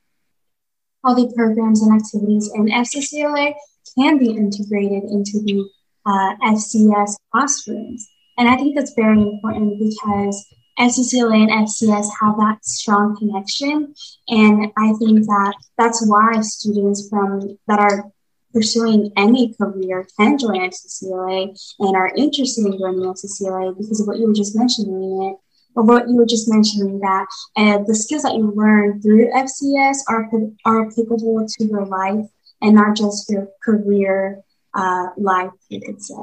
all 1.03 1.15
the 1.15 1.33
programs 1.35 1.83
and 1.83 2.01
activities 2.01 2.51
in 2.55 2.67
FCCLA 2.67 3.55
can 3.97 4.19
be 4.19 4.31
integrated 4.31 5.05
into 5.05 5.41
the 5.45 5.69
uh, 6.07 6.37
FCS 6.43 7.17
classrooms. 7.33 8.09
And 8.37 8.49
I 8.49 8.57
think 8.57 8.77
that's 8.77 8.95
very 8.95 9.21
important 9.21 9.79
because 9.79 10.47
FCCLA 10.79 11.51
and 11.51 11.69
FCS 11.69 12.09
have 12.21 12.37
that 12.37 12.59
strong 12.65 13.17
connection. 13.17 13.95
And 14.29 14.73
I 14.77 14.93
think 14.95 15.27
that 15.27 15.55
that's 15.77 16.07
why 16.07 16.41
students 16.43 17.09
from 17.09 17.59
that 17.67 17.81
are 17.81 18.13
pursuing 18.53 19.13
any 19.17 19.55
career 19.55 20.07
can 20.19 20.39
join 20.39 20.71
FCCLA 20.71 21.59
and 21.81 21.97
are 21.97 22.13
interested 22.17 22.65
in 22.65 22.79
joining 22.79 23.13
FCCLA 23.13 23.77
because 23.77 24.01
of 24.01 24.07
what 24.07 24.19
you 24.19 24.29
were 24.29 24.33
just 24.33 24.57
mentioning 24.57 25.37
or 25.75 25.85
what 25.85 26.09
you 26.09 26.17
were 26.17 26.27
just 26.27 26.49
mentioning 26.49 26.99
that 27.01 27.27
uh, 27.57 27.79
the 27.87 27.95
skills 27.95 28.23
that 28.23 28.35
you 28.35 28.53
learn 28.55 29.03
through 29.03 29.31
FCS 29.33 29.99
are, 30.09 30.31
are 30.65 30.87
applicable 30.87 31.47
to 31.47 31.65
your 31.65 31.87
life 31.87 32.27
and 32.61 32.75
not 32.75 32.97
just 32.97 33.31
your 33.31 33.49
career 33.63 34.43
uh, 34.75 35.09
life, 35.17 35.51
say. 35.99 36.15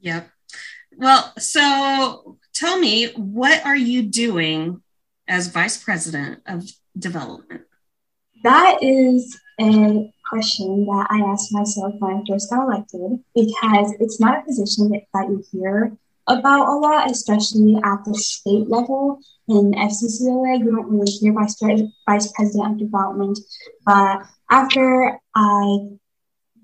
Yep. 0.00 0.28
Well, 0.96 1.32
so 1.38 2.38
tell 2.54 2.78
me, 2.78 3.06
what 3.12 3.64
are 3.64 3.76
you 3.76 4.02
doing 4.02 4.82
as 5.26 5.48
vice 5.48 5.82
president 5.82 6.40
of 6.46 6.68
development? 6.98 7.62
That 8.42 8.78
is 8.82 9.38
a 9.60 10.12
question 10.28 10.86
that 10.86 11.06
I 11.10 11.20
asked 11.20 11.52
myself 11.52 11.94
when 11.98 12.16
I 12.16 12.22
first 12.28 12.50
got 12.50 12.64
elected 12.64 13.20
because 13.34 13.94
it's 14.00 14.20
not 14.20 14.38
a 14.38 14.42
position 14.42 14.90
that, 14.90 15.02
that 15.14 15.28
you 15.28 15.44
hear 15.50 15.96
about 16.28 16.68
a 16.68 16.76
lot, 16.76 17.10
especially 17.10 17.76
at 17.82 18.04
the 18.04 18.14
state 18.14 18.68
level. 18.68 19.18
In 19.48 19.72
FCCLA, 19.72 20.58
you 20.58 20.70
don't 20.70 20.90
really 20.90 21.10
hear 21.10 21.32
vice, 21.32 21.56
vice 22.06 22.32
president 22.32 22.72
of 22.72 22.78
development. 22.78 23.38
But 23.84 24.22
after 24.50 25.18
I 25.34 25.78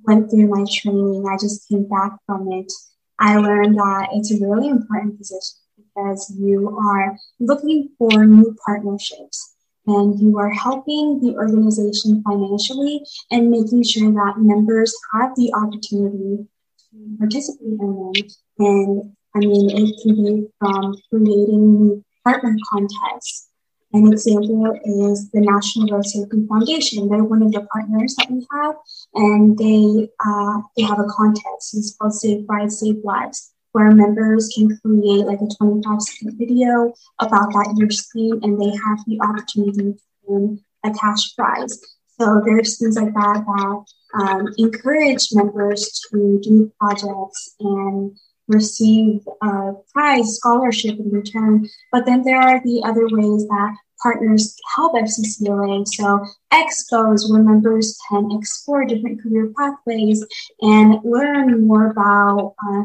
went 0.06 0.30
through 0.30 0.48
my 0.48 0.64
training, 0.70 1.26
I 1.26 1.36
just 1.36 1.68
came 1.68 1.88
back 1.88 2.12
from 2.26 2.52
it. 2.52 2.70
I 3.18 3.36
learned 3.36 3.76
that 3.76 4.08
it's 4.12 4.32
a 4.32 4.46
really 4.46 4.68
important 4.68 5.18
position 5.18 5.58
because 5.76 6.34
you 6.38 6.76
are 6.78 7.16
looking 7.40 7.90
for 7.98 8.26
new 8.26 8.54
partnerships 8.66 9.54
and 9.86 10.18
you 10.20 10.38
are 10.38 10.50
helping 10.50 11.20
the 11.20 11.34
organization 11.34 12.22
financially 12.22 13.02
and 13.30 13.50
making 13.50 13.82
sure 13.82 14.10
that 14.12 14.34
members 14.38 14.94
have 15.12 15.34
the 15.36 15.52
opportunity 15.54 16.46
to 16.90 17.16
participate 17.18 17.66
in 17.66 17.78
them. 17.78 18.12
And 18.58 19.16
I 19.36 19.40
mean, 19.40 19.70
it 19.70 19.94
can 20.02 20.14
be 20.14 20.46
from 20.58 20.96
creating 21.10 22.04
partner 22.24 22.56
contests. 22.70 23.48
An 23.92 24.12
example 24.12 24.72
is 24.84 25.30
the 25.30 25.40
National 25.40 25.88
Road 25.88 26.06
Safety 26.06 26.46
Foundation. 26.48 27.08
They're 27.08 27.22
one 27.22 27.42
of 27.42 27.52
the 27.52 27.66
partners 27.72 28.16
that 28.16 28.30
we 28.30 28.46
have, 28.52 28.74
and 29.14 29.56
they 29.56 30.08
uh, 30.24 30.62
they 30.76 30.82
have 30.82 30.98
a 30.98 31.06
contest. 31.16 31.74
It's 31.74 31.96
called 31.96 32.14
Safe 32.14 32.44
Rides, 32.48 32.80
Save 32.80 33.04
Lives 33.04 33.54
where 33.74 33.90
members 33.90 34.52
can 34.54 34.68
create 34.78 35.26
like 35.26 35.40
a 35.40 35.48
25 35.58 36.00
second 36.00 36.38
video 36.38 36.94
about 37.18 37.50
that 37.50 37.74
year's 37.76 38.08
theme 38.12 38.38
and 38.44 38.58
they 38.60 38.70
have 38.70 38.98
the 39.08 39.18
opportunity 39.20 39.92
to 39.92 39.98
win 40.22 40.60
a 40.84 40.92
cash 40.92 41.34
prize. 41.34 41.80
So 42.20 42.40
there's 42.44 42.78
things 42.78 42.96
like 42.96 43.12
that 43.12 43.44
that 43.44 43.84
um, 44.14 44.46
encourage 44.58 45.26
members 45.32 46.00
to 46.08 46.38
do 46.40 46.72
projects 46.78 47.56
and 47.58 48.16
receive 48.48 49.26
a 49.42 49.72
prize 49.92 50.36
scholarship 50.36 50.98
in 50.98 51.10
return. 51.10 51.68
But 51.92 52.06
then 52.06 52.22
there 52.22 52.40
are 52.40 52.62
the 52.62 52.82
other 52.84 53.06
ways 53.10 53.46
that 53.48 53.76
partners 54.02 54.56
help 54.74 54.94
FCCLA. 54.94 55.86
So 55.88 56.24
expos 56.52 57.30
where 57.30 57.42
members 57.42 57.98
can 58.08 58.30
explore 58.32 58.84
different 58.84 59.22
career 59.22 59.52
pathways 59.58 60.24
and 60.60 60.98
learn 61.04 61.66
more 61.66 61.90
about 61.90 62.54
uh, 62.66 62.82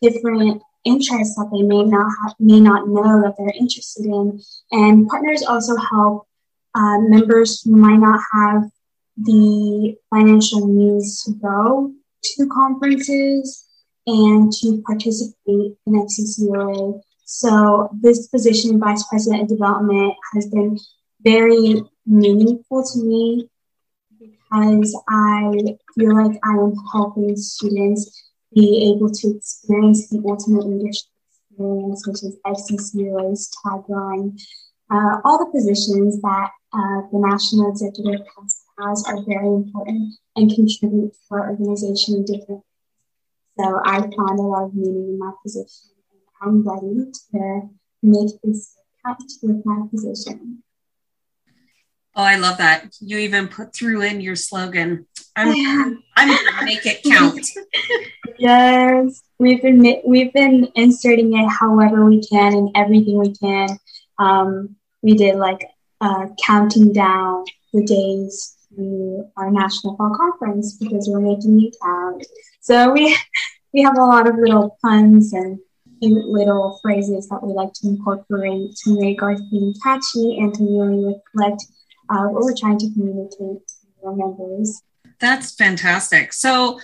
different 0.00 0.62
interests 0.84 1.34
that 1.36 1.50
they 1.50 1.62
may 1.62 1.82
not 1.82 2.10
have, 2.22 2.34
may 2.38 2.60
not 2.60 2.88
know 2.88 3.22
that 3.22 3.34
they're 3.36 3.54
interested 3.58 4.06
in. 4.06 4.40
And 4.70 5.08
partners 5.08 5.42
also 5.42 5.76
help 5.76 6.26
uh, 6.74 6.98
members 6.98 7.62
who 7.62 7.76
might 7.76 7.96
not 7.96 8.20
have 8.32 8.70
the 9.16 9.96
financial 10.10 10.66
means 10.66 11.22
to 11.24 11.32
go 11.32 11.92
to 12.22 12.48
conferences 12.48 13.63
and 14.06 14.52
to 14.52 14.82
participate 14.86 15.76
in 15.86 15.92
FCCLA. 15.92 17.00
So 17.24 17.90
this 18.02 18.26
position, 18.28 18.78
Vice 18.78 19.04
President 19.08 19.42
of 19.42 19.48
Development, 19.48 20.14
has 20.34 20.46
been 20.48 20.78
very 21.22 21.82
meaningful 22.06 22.84
to 22.84 22.98
me 23.02 23.48
because 24.18 25.02
I 25.08 25.52
feel 25.96 26.14
like 26.14 26.38
I 26.44 26.52
am 26.52 26.74
helping 26.92 27.34
students 27.36 28.24
be 28.54 28.92
able 28.94 29.10
to 29.10 29.36
experience 29.36 30.08
the 30.10 30.22
ultimate 30.28 30.66
leadership 30.66 31.08
experience, 31.50 32.06
which 32.06 32.22
is 32.22 32.36
FCCLA's 32.46 33.50
tagline. 33.64 34.40
Uh, 34.90 35.20
all 35.24 35.38
the 35.38 35.50
positions 35.50 36.20
that 36.20 36.50
uh, 36.72 37.00
the 37.10 37.18
National 37.18 37.70
Executive 37.70 38.26
Council 38.34 38.64
has 38.80 39.04
are 39.06 39.22
very 39.24 39.46
important 39.46 40.14
and 40.36 40.54
contribute 40.54 41.12
to 41.12 41.18
our 41.30 41.50
organization 41.50 42.16
in 42.16 42.24
different. 42.24 42.62
So 43.58 43.80
I 43.84 44.00
found 44.00 44.38
a 44.38 44.42
lot 44.42 44.64
of 44.64 44.74
meaning 44.74 45.10
in 45.10 45.18
my 45.18 45.32
position, 45.42 45.90
and 46.10 46.20
I'm 46.42 46.68
ready 46.68 47.10
to 47.32 47.68
make 48.02 48.40
this 48.42 48.76
count 49.04 49.32
with 49.42 49.64
my 49.64 49.86
position. 49.90 50.62
Oh, 52.16 52.22
I 52.22 52.36
love 52.36 52.58
that. 52.58 52.94
You 53.00 53.18
even 53.18 53.48
put 53.48 53.74
through 53.74 54.02
in 54.02 54.20
your 54.20 54.36
slogan. 54.36 55.06
I'm 55.36 56.02
I'm 56.16 56.28
gonna 56.28 56.64
make 56.64 56.86
it 56.86 57.02
count. 57.02 57.44
yes. 58.38 59.22
We've 59.38 59.60
been 59.60 60.00
we've 60.04 60.32
been 60.32 60.68
inserting 60.76 61.36
it 61.36 61.48
however 61.48 62.04
we 62.04 62.22
can 62.26 62.54
and 62.54 62.70
everything 62.74 63.18
we 63.18 63.34
can. 63.34 63.68
Um, 64.18 64.76
we 65.02 65.14
did 65.14 65.36
like 65.36 65.66
uh, 66.00 66.26
counting 66.44 66.92
down 66.92 67.44
the 67.72 67.84
days 67.84 68.56
to 68.76 69.24
our 69.36 69.50
national 69.50 69.96
fall 69.96 70.14
conference 70.16 70.76
because 70.76 71.08
we're 71.08 71.20
making 71.20 71.64
it 71.64 71.76
count. 71.82 72.26
So 72.60 72.92
we 72.92 73.16
we 73.74 73.82
have 73.82 73.98
a 73.98 74.04
lot 74.04 74.28
of 74.28 74.36
little 74.36 74.78
puns 74.82 75.32
and 75.32 75.58
cute 76.00 76.26
little 76.26 76.78
phrases 76.82 77.28
that 77.28 77.42
we 77.42 77.52
like 77.52 77.72
to 77.74 77.88
incorporate 77.88 78.74
to 78.84 79.00
make 79.00 79.22
our 79.22 79.36
theme 79.36 79.72
catchy 79.82 80.38
and 80.38 80.54
to 80.54 80.62
really 80.62 81.04
reflect 81.04 81.62
uh, 82.10 82.26
what 82.26 82.44
we're 82.44 82.56
trying 82.56 82.78
to 82.78 82.92
communicate 82.92 83.38
to 83.38 84.06
our 84.06 84.14
members. 84.14 84.82
That's 85.20 85.54
fantastic. 85.54 86.32
So 86.32 86.78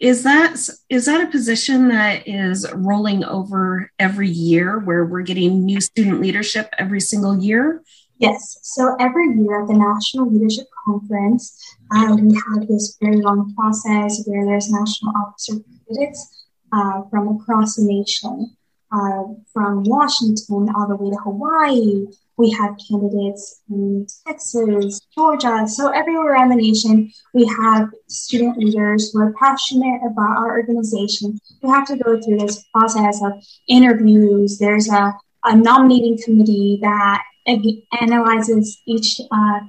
is 0.00 0.22
that 0.22 0.56
is 0.88 1.06
that 1.06 1.20
a 1.20 1.30
position 1.30 1.88
that 1.88 2.28
is 2.28 2.70
rolling 2.72 3.24
over 3.24 3.90
every 3.98 4.28
year 4.28 4.78
where 4.78 5.04
we're 5.04 5.22
getting 5.22 5.64
new 5.64 5.80
student 5.80 6.20
leadership 6.20 6.72
every 6.78 7.00
single 7.00 7.38
year? 7.38 7.82
Yes. 8.18 8.58
So 8.62 8.96
every 8.98 9.28
year 9.36 9.62
at 9.62 9.68
the 9.68 9.74
National 9.74 10.30
Leadership 10.30 10.66
Conference, 10.84 11.76
uh, 11.94 12.16
we 12.20 12.34
have 12.34 12.66
this 12.66 12.96
very 13.00 13.20
long 13.20 13.54
process 13.54 14.24
where 14.26 14.44
there's 14.44 14.70
national 14.70 15.12
officer 15.16 15.54
candidates 15.86 16.46
uh, 16.72 17.02
from 17.10 17.36
across 17.36 17.76
the 17.76 17.84
nation, 17.84 18.56
uh, 18.92 19.22
from 19.52 19.84
Washington 19.84 20.68
all 20.74 20.88
the 20.88 20.96
way 20.96 21.10
to 21.10 21.16
Hawaii, 21.18 22.06
we 22.38 22.50
have 22.52 22.76
candidates 22.88 23.62
in 23.68 24.06
Texas, 24.26 25.00
Georgia. 25.12 25.66
So 25.66 25.88
everywhere 25.88 26.32
around 26.32 26.50
the 26.50 26.54
nation, 26.54 27.12
we 27.34 27.46
have 27.46 27.90
student 28.06 28.56
leaders 28.56 29.10
who 29.10 29.20
are 29.20 29.34
passionate 29.34 30.00
about 30.08 30.38
our 30.38 30.50
organization. 30.56 31.38
We 31.62 31.68
have 31.68 31.86
to 31.88 31.96
go 31.96 32.20
through 32.20 32.38
this 32.38 32.64
process 32.72 33.20
of 33.24 33.32
interviews. 33.68 34.58
There's 34.58 34.88
a, 34.88 35.12
a 35.44 35.56
nominating 35.56 36.18
committee 36.24 36.78
that 36.80 37.24
analyzes 37.46 38.80
each 38.86 39.20
uh, 39.30 39.60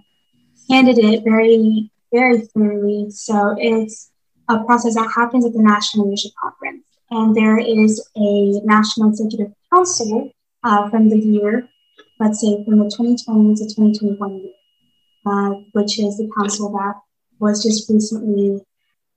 candidate 0.70 1.24
very, 1.24 1.92
very 2.12 2.40
thoroughly. 2.42 3.10
So 3.12 3.56
it's 3.58 4.12
a 4.48 4.64
process 4.64 4.96
that 4.96 5.12
happens 5.16 5.46
at 5.46 5.54
the 5.54 5.62
National 5.62 6.06
Leadership 6.08 6.32
Conference. 6.42 6.86
And 7.12 7.36
there 7.36 7.58
is 7.58 8.08
a 8.16 8.62
National 8.66 9.10
Executive 9.10 9.54
Council 9.74 10.32
uh, 10.64 10.90
from 10.90 11.10
the 11.10 11.18
year 11.18 11.70
let's 12.20 12.42
say 12.42 12.64
from 12.66 12.80
the 12.80 12.86
2020 12.86 13.56
to 13.56 13.64
2021 13.64 14.40
year, 14.40 14.52
uh, 15.26 15.50
which 15.72 16.00
is 16.00 16.18
the 16.18 16.30
council 16.38 16.70
that 16.72 16.96
was 17.40 17.64
just 17.64 17.90
recently 17.90 18.62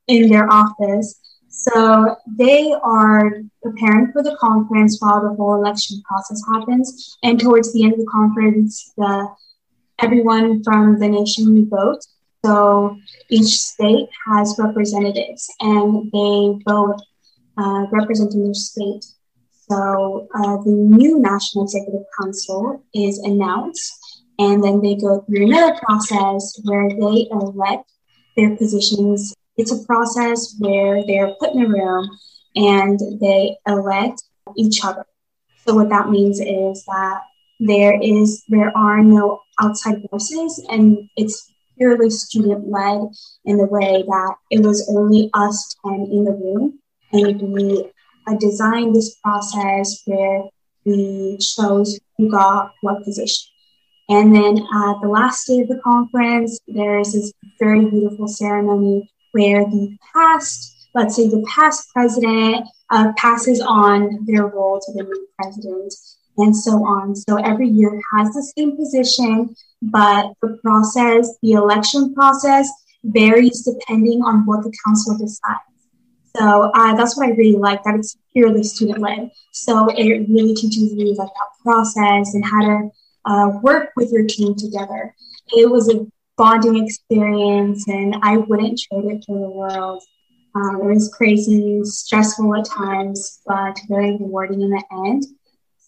in 0.06 0.30
their 0.30 0.50
office. 0.50 1.18
So 1.52 2.16
they 2.26 2.72
are 2.82 3.42
preparing 3.62 4.10
for 4.12 4.22
the 4.22 4.36
conference 4.40 4.98
while 5.00 5.22
the 5.22 5.34
whole 5.36 5.54
election 5.54 6.02
process 6.08 6.42
happens. 6.52 7.16
And 7.22 7.38
towards 7.38 7.72
the 7.72 7.84
end 7.84 7.92
of 7.92 8.00
the 8.00 8.06
conference, 8.06 8.92
the 8.96 9.28
everyone 10.00 10.64
from 10.64 10.98
the 10.98 11.08
nation 11.08 11.68
vote. 11.68 12.00
So 12.44 12.96
each 13.30 13.58
state 13.58 14.08
has 14.26 14.56
representatives 14.58 15.48
and 15.60 16.10
they 16.10 16.58
vote 16.66 17.00
uh, 17.56 17.86
representing 17.92 18.44
their 18.44 18.54
state 18.54 19.04
so 19.72 20.28
uh, 20.34 20.56
the 20.64 20.70
new 20.70 21.18
National 21.18 21.64
Executive 21.64 22.04
Council 22.20 22.82
is 22.94 23.18
announced, 23.20 24.20
and 24.38 24.62
then 24.62 24.82
they 24.82 24.96
go 24.96 25.22
through 25.22 25.46
another 25.46 25.78
process 25.82 26.60
where 26.64 26.90
they 26.90 27.28
elect 27.30 27.90
their 28.36 28.54
positions. 28.56 29.34
It's 29.56 29.72
a 29.72 29.84
process 29.84 30.56
where 30.58 31.04
they're 31.06 31.34
put 31.38 31.54
in 31.54 31.62
a 31.62 31.68
room 31.68 32.08
and 32.56 32.98
they 33.20 33.56
elect 33.66 34.22
each 34.56 34.84
other. 34.84 35.04
So 35.66 35.74
what 35.74 35.90
that 35.90 36.10
means 36.10 36.40
is 36.40 36.84
that 36.86 37.20
there 37.60 37.98
is 38.02 38.42
there 38.48 38.76
are 38.76 39.02
no 39.02 39.42
outside 39.60 40.02
voices, 40.10 40.64
and 40.68 41.08
it's 41.16 41.52
purely 41.78 42.10
student 42.10 42.68
led 42.68 43.08
in 43.44 43.56
the 43.56 43.66
way 43.66 44.02
that 44.06 44.34
it 44.50 44.60
was 44.60 44.88
only 44.90 45.30
us 45.34 45.74
ten 45.84 46.08
in 46.10 46.24
the 46.24 46.32
room, 46.32 46.80
and 47.12 47.40
we 47.40 47.90
designed 48.40 48.96
this 48.96 49.14
process 49.16 50.02
where 50.06 50.42
we 50.84 51.36
chose 51.38 52.00
who 52.18 52.28
got 52.30 52.72
what 52.80 53.04
position. 53.04 53.48
And 54.08 54.34
then 54.34 54.58
at 54.58 55.00
the 55.00 55.08
last 55.08 55.46
day 55.46 55.60
of 55.60 55.68
the 55.68 55.80
conference, 55.84 56.58
there 56.66 56.98
is 56.98 57.12
this 57.12 57.32
very 57.60 57.84
beautiful 57.84 58.26
ceremony 58.26 59.08
where 59.32 59.64
the 59.64 59.96
past, 60.14 60.88
let's 60.94 61.16
say 61.16 61.28
the 61.28 61.44
past 61.54 61.88
president, 61.92 62.66
uh, 62.90 63.12
passes 63.16 63.60
on 63.60 64.24
their 64.26 64.46
role 64.46 64.80
to 64.80 64.92
the 64.92 65.02
new 65.02 65.28
president 65.38 65.92
and 66.38 66.56
so 66.56 66.72
on. 66.84 67.14
So 67.14 67.36
every 67.36 67.68
year 67.68 68.00
has 68.16 68.32
the 68.32 68.52
same 68.56 68.76
position, 68.76 69.54
but 69.82 70.32
the 70.40 70.58
process, 70.62 71.36
the 71.42 71.52
election 71.52 72.14
process 72.14 72.70
varies 73.04 73.62
depending 73.62 74.22
on 74.22 74.46
what 74.46 74.62
the 74.62 74.72
council 74.84 75.18
decides. 75.18 75.60
So 76.36 76.70
uh, 76.74 76.94
that's 76.94 77.16
what 77.16 77.26
I 77.26 77.30
really 77.30 77.56
like, 77.56 77.82
that 77.84 77.96
it's 77.96 78.16
purely 78.32 78.62
student 78.62 79.00
led. 79.00 79.30
So 79.52 79.88
it 79.88 80.28
really 80.30 80.54
teaches 80.54 80.94
you 80.94 81.14
like 81.14 81.28
that 81.28 81.62
process 81.62 82.34
and 82.34 82.44
how 82.44 82.60
to 82.60 82.90
uh, 83.24 83.58
work 83.62 83.90
with 83.96 84.10
your 84.12 84.24
team 84.26 84.54
together. 84.54 85.14
It 85.54 85.70
was 85.70 85.88
a 85.92 86.06
bonding 86.42 86.84
experience 86.84 87.86
and 87.86 88.16
I 88.20 88.38
wouldn't 88.38 88.80
trade 88.80 89.04
it 89.04 89.24
for 89.24 89.38
the 89.38 89.48
world. 89.48 90.02
Um, 90.56 90.80
it 90.82 90.94
was 90.94 91.14
crazy, 91.16 91.84
stressful 91.84 92.56
at 92.56 92.64
times, 92.64 93.40
but 93.46 93.78
very 93.88 94.16
rewarding 94.16 94.60
in 94.60 94.70
the 94.70 94.82
end. 95.06 95.22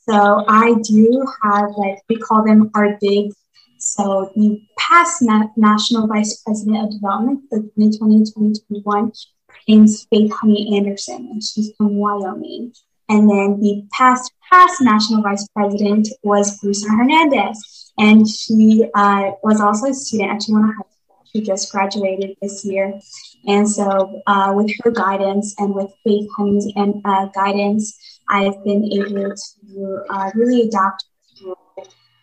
So 0.09 0.45
I 0.47 0.75
do 0.85 1.27
have 1.43 1.71
like, 1.77 1.99
we 2.09 2.19
call 2.19 2.45
them 2.45 2.71
our 2.77 2.97
big 3.01 3.33
so 3.79 4.31
the 4.37 4.63
past 4.79 5.23
na- 5.23 5.49
National 5.57 6.07
Vice 6.07 6.41
President 6.43 6.85
of 6.85 6.91
Development, 6.93 7.43
for 7.51 7.59
2020-2021, 7.77 9.27
her 9.49 9.57
name's 9.69 10.07
Faith 10.07 10.33
Honey 10.33 10.77
Anderson, 10.77 11.29
and 11.31 11.43
she's 11.43 11.73
from 11.77 11.97
Wyoming. 11.97 12.73
And 13.15 13.31
then 13.31 13.61
the 13.61 13.87
past 13.93 14.33
past 14.51 14.83
national 14.83 15.23
vice 15.23 15.47
president 15.55 16.09
was 16.25 16.59
Bruce 16.59 16.85
Hernandez, 16.85 17.93
and 17.97 18.29
she 18.29 18.91
uh, 18.93 19.31
was 19.45 19.61
also 19.61 19.87
a 19.87 19.95
student 19.95 20.33
at 20.33 20.41
Chiawana 20.41 20.75
High 20.75 20.91
School. 20.91 21.23
She 21.33 21.41
just 21.41 21.71
graduated 21.71 22.37
this 22.43 22.65
year, 22.65 22.99
and 23.47 23.71
so 23.71 24.21
uh, 24.27 24.53
with 24.57 24.69
her 24.83 24.91
guidance 24.91 25.55
and 25.59 25.77
with 25.77 25.93
Faith 26.03 26.29
Honey's 26.37 26.67
and 26.75 27.01
uh, 27.05 27.27
guidance, 27.27 27.97
I've 28.29 28.65
been 28.65 28.83
able 28.93 29.33
to 29.33 30.05
uh, 30.11 30.33
really 30.35 30.63
adapt 30.63 31.05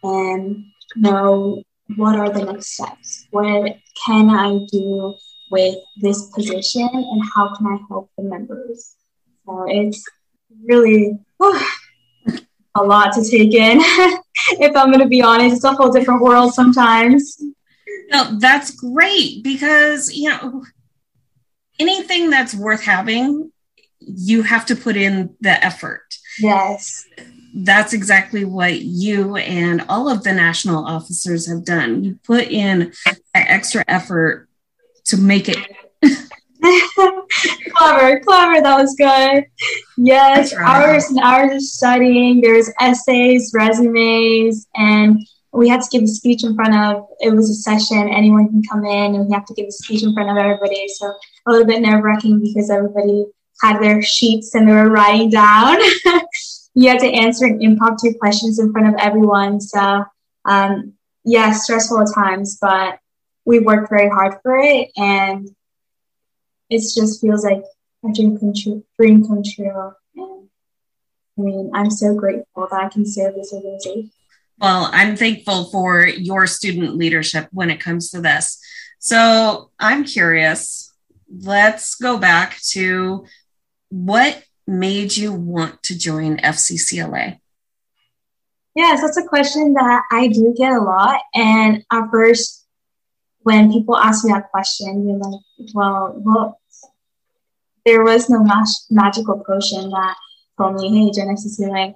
and 0.04 0.66
know 0.98 1.64
what 1.96 2.20
are 2.20 2.30
the 2.34 2.44
next 2.44 2.74
steps. 2.74 3.28
What 3.32 3.78
can 4.06 4.30
I 4.30 4.66
do 4.70 5.16
with 5.52 5.76
this 6.02 6.30
position 6.32 6.90
and 6.94 7.22
how 7.34 7.56
can 7.56 7.68
I 7.68 7.78
help 7.88 8.10
the 8.18 8.24
members. 8.24 8.96
So 9.46 9.66
it's 9.70 10.04
really 10.64 11.18
whew, 11.38 11.60
a 12.76 12.84
lot 12.84 13.14
to 13.14 13.24
take 13.24 13.54
in. 13.54 13.80
if 14.60 14.76
I'm 14.76 14.92
going 14.92 15.00
to 15.00 15.08
be 15.08 15.22
honest, 15.22 15.58
it's 15.58 15.64
a 15.64 15.74
whole 15.74 15.92
different 15.92 16.22
world 16.22 16.54
sometimes. 16.54 17.42
No, 18.12 18.38
that's 18.40 18.72
great 18.72 19.44
because, 19.44 20.14
you 20.14 20.30
know, 20.30 20.64
anything 21.80 22.30
that's 22.30 22.54
worth 22.54 22.84
having, 22.84 23.52
you 24.00 24.44
have 24.44 24.66
to 24.68 24.76
put 24.76 24.96
in 24.96 25.36
the 25.42 25.64
effort. 25.64 26.16
Yes. 26.40 27.06
That's 27.54 27.94
exactly 27.94 28.46
what 28.46 28.82
you 28.82 29.36
and 29.36 29.84
all 29.90 30.10
of 30.10 30.24
the 30.24 30.34
national 30.34 30.86
officers 30.86 31.48
have 31.48 31.66
done. 31.66 32.04
You 32.04 32.20
put 32.24 32.48
in 32.48 32.94
extra 33.36 33.84
effort 33.88 34.48
to 35.06 35.18
make 35.18 35.50
it 35.50 35.58
clever, 37.76 38.20
clever. 38.20 38.62
That 38.62 38.78
was 38.78 38.96
good. 38.96 39.46
Yes, 39.98 40.54
hours 40.54 41.06
and 41.06 41.20
hours 41.20 41.54
of 41.54 41.62
studying. 41.62 42.42
There's 42.42 42.70
essays, 42.80 43.52
resumes, 43.54 44.68
and 44.76 45.20
we 45.54 45.68
had 45.68 45.82
to 45.82 45.90
give 45.90 46.04
a 46.04 46.08
speech 46.08 46.44
in 46.44 46.56
front 46.56 46.76
of. 46.76 47.08
It 47.20 47.34
was 47.34 47.50
a 47.50 47.56
session. 47.56 48.10
Anyone 48.10 48.48
can 48.50 48.62
come 48.70 48.86
in, 48.86 49.16
and 49.16 49.28
we 49.28 49.34
have 49.34 49.46
to 49.46 49.54
give 49.54 49.68
a 49.68 49.72
speech 49.72 50.04
in 50.04 50.14
front 50.14 50.30
of 50.30 50.38
everybody. 50.38 50.88
So 50.88 51.14
a 51.48 51.52
little 51.52 51.68
bit 51.68 51.82
nerve 51.82 52.04
wracking 52.04 52.40
because 52.42 52.70
everybody 52.70 53.26
had 53.62 53.82
their 53.82 54.02
sheets 54.02 54.56
and 54.56 54.68
they 54.68 54.74
were 54.74 54.90
writing 54.90 55.30
down. 55.30 55.78
you 56.74 56.90
had 56.90 57.00
to 57.00 57.12
answer 57.12 57.46
impromptu 57.46 58.14
questions 58.20 58.60
in 58.60 58.72
front 58.72 58.88
of 58.88 58.96
everyone. 59.00 59.60
So 59.62 60.04
um, 60.46 60.94
yeah, 61.24 61.52
stressful 61.52 62.02
at 62.02 62.14
times, 62.14 62.58
but 62.60 63.00
we 63.46 63.60
worked 63.60 63.90
very 63.90 64.10
hard 64.10 64.36
for 64.44 64.58
it, 64.60 64.90
and 64.98 65.50
it 66.72 66.80
just 66.80 67.22
feels 67.22 67.44
like 67.46 67.64
a 68.04 68.14
dream 68.14 68.40
come 68.40 68.54
true. 68.54 68.84
Dream 69.00 69.28
come 69.28 69.44
true. 69.44 69.94
And 70.16 70.50
I 71.38 71.42
mean, 71.42 71.70
I'm 71.76 71.92
so 71.92 72.16
grateful 72.16 72.68
that 72.72 72.82
I 72.82 72.90
can 72.90 73.06
serve 73.06 73.36
this 73.36 73.54
organization. 73.54 74.12
Well, 74.58 74.90
I'm 74.92 75.16
thankful 75.16 75.66
for 75.66 76.08
your 76.08 76.48
student 76.48 76.96
leadership 76.96 77.48
when 77.52 77.70
it 77.70 77.80
comes 77.80 78.10
to 78.12 78.22
this. 78.22 78.60
So 79.00 79.70
I'm 79.80 80.04
curious. 80.04 80.94
Let's 81.30 81.96
go 81.96 82.18
back 82.18 82.60
to 82.72 83.26
what 83.90 84.44
made 84.72 85.16
you 85.16 85.34
want 85.34 85.84
to 85.84 85.98
join 85.98 86.38
FCCLA? 86.38 87.40
Yes, 88.76 89.02
that's 89.02 89.18
a 89.18 89.28
question 89.28 89.74
that 89.74 90.04
I 90.12 90.28
do 90.28 90.54
get 90.58 90.72
a 90.72 90.80
lot. 90.80 91.20
And 91.36 91.84
at 91.92 92.10
first, 92.10 92.66
when 93.40 93.72
people 93.72 93.98
ask 93.98 94.24
me 94.24 94.32
that 94.32 94.50
question, 94.50 95.08
you're 95.08 95.18
like, 95.18 95.42
well, 95.74 96.14
well, 96.18 96.61
there 97.86 98.04
was 98.04 98.30
no 98.30 98.44
mag- 98.44 98.66
magical 98.90 99.44
potion 99.46 99.90
that 99.90 100.16
told 100.58 100.76
me, 100.76 101.06
hey, 101.06 101.12
Gen 101.12 101.30
X 101.30 101.46
is 101.46 101.58
healing. 101.58 101.94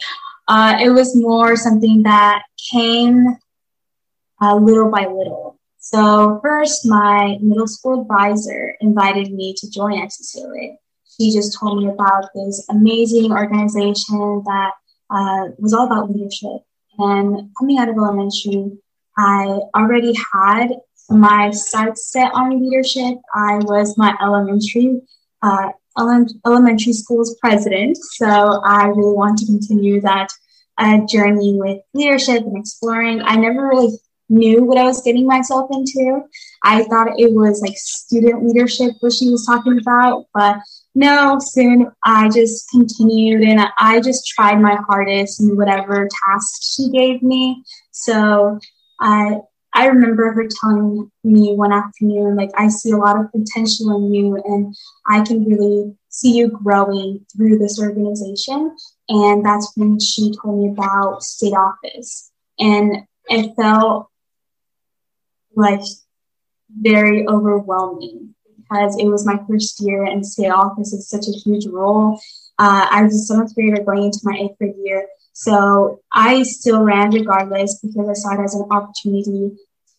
Uh, 0.47 0.77
it 0.81 0.89
was 0.89 1.15
more 1.15 1.55
something 1.55 2.03
that 2.03 2.43
came 2.71 3.37
uh, 4.41 4.55
little 4.55 4.89
by 4.89 5.05
little. 5.05 5.59
So 5.79 6.39
first, 6.43 6.85
my 6.85 7.37
middle 7.41 7.67
school 7.67 8.01
advisor 8.01 8.75
invited 8.81 9.31
me 9.31 9.53
to 9.57 9.69
join 9.69 10.01
FCCLA. 10.01 10.77
She 11.17 11.31
just 11.31 11.57
told 11.59 11.81
me 11.81 11.89
about 11.89 12.29
this 12.33 12.65
amazing 12.69 13.31
organization 13.31 14.43
that 14.45 14.71
uh, 15.09 15.49
was 15.59 15.73
all 15.73 15.85
about 15.85 16.09
leadership. 16.11 16.61
And 16.97 17.49
coming 17.57 17.77
out 17.77 17.89
of 17.89 17.97
elementary, 17.97 18.71
I 19.17 19.59
already 19.75 20.13
had 20.33 20.69
my 21.09 21.51
sights 21.51 22.11
set 22.11 22.33
on 22.33 22.61
leadership. 22.61 23.19
I 23.33 23.57
was 23.57 23.97
my 23.97 24.15
elementary 24.21 25.01
uh, 25.41 25.71
elementary 25.97 26.93
school's 26.93 27.35
president, 27.39 27.97
so 27.97 28.61
I 28.63 28.87
really 28.87 29.13
want 29.13 29.37
to 29.39 29.45
continue 29.45 30.01
that 30.01 30.29
uh, 30.77 30.99
journey 31.07 31.55
with 31.57 31.79
leadership 31.93 32.43
and 32.43 32.57
exploring. 32.57 33.21
I 33.23 33.35
never 33.37 33.67
really 33.67 33.97
knew 34.27 34.63
what 34.63 34.77
I 34.77 34.83
was 34.83 35.01
getting 35.01 35.27
myself 35.27 35.69
into. 35.71 36.21
I 36.63 36.83
thought 36.83 37.19
it 37.19 37.33
was 37.33 37.61
like 37.61 37.77
student 37.77 38.43
leadership, 38.45 38.93
what 38.99 39.13
she 39.13 39.29
was 39.29 39.45
talking 39.45 39.77
about, 39.79 40.25
but 40.33 40.57
no, 40.95 41.37
soon 41.39 41.91
I 42.03 42.29
just 42.29 42.69
continued 42.69 43.43
and 43.43 43.61
I 43.77 43.99
just 43.99 44.27
tried 44.27 44.59
my 44.61 44.77
hardest 44.87 45.41
in 45.41 45.55
whatever 45.55 46.07
tasks 46.25 46.75
she 46.75 46.89
gave 46.89 47.21
me. 47.21 47.63
So 47.91 48.59
I 48.99 49.39
I 49.75 49.87
remember 49.87 50.31
her 50.31 50.47
telling 50.61 51.11
me 51.25 51.53
one 51.53 51.73
afternoon, 51.73 52.37
like, 52.37 52.51
I 52.57 52.69
see 52.69 52.91
a 52.91 52.97
lot 52.97 53.19
of 53.19 53.31
potential 53.31 53.95
in 53.97 54.13
you 54.13 54.41
and 54.45 54.73
I 55.07 55.21
can 55.21 55.43
really 55.43 55.93
see 56.09 56.37
you 56.37 56.47
growing 56.47 57.25
through 57.35 57.57
this 57.57 57.79
organization. 57.79 58.75
And 59.09 59.45
that's 59.45 59.73
when 59.75 59.99
she 59.99 60.33
told 60.41 60.63
me 60.63 60.69
about 60.69 61.23
state 61.23 61.53
office. 61.53 62.31
And 62.57 63.05
it 63.27 63.53
felt 63.57 64.09
like 65.55 65.81
very 66.69 67.27
overwhelming 67.27 68.33
because 68.57 68.97
it 68.97 69.05
was 69.07 69.25
my 69.25 69.39
first 69.47 69.81
year 69.81 70.05
and 70.05 70.25
state 70.25 70.49
office 70.49 70.93
is 70.93 71.09
such 71.09 71.27
a 71.27 71.37
huge 71.37 71.67
role. 71.67 72.19
Uh, 72.57 72.87
I 72.89 73.03
was 73.03 73.13
a 73.13 73.19
seventh 73.19 73.53
grader 73.53 73.83
going 73.83 74.05
into 74.05 74.19
my 74.23 74.37
eighth 74.37 74.57
grade 74.57 74.75
year. 74.81 75.05
So 75.33 75.99
I 76.13 76.43
still 76.43 76.81
ran 76.81 77.11
regardless 77.11 77.79
because 77.83 78.07
I 78.09 78.13
saw 78.13 78.39
it 78.39 78.43
as 78.45 78.55
an 78.55 78.67
opportunity 78.71 79.51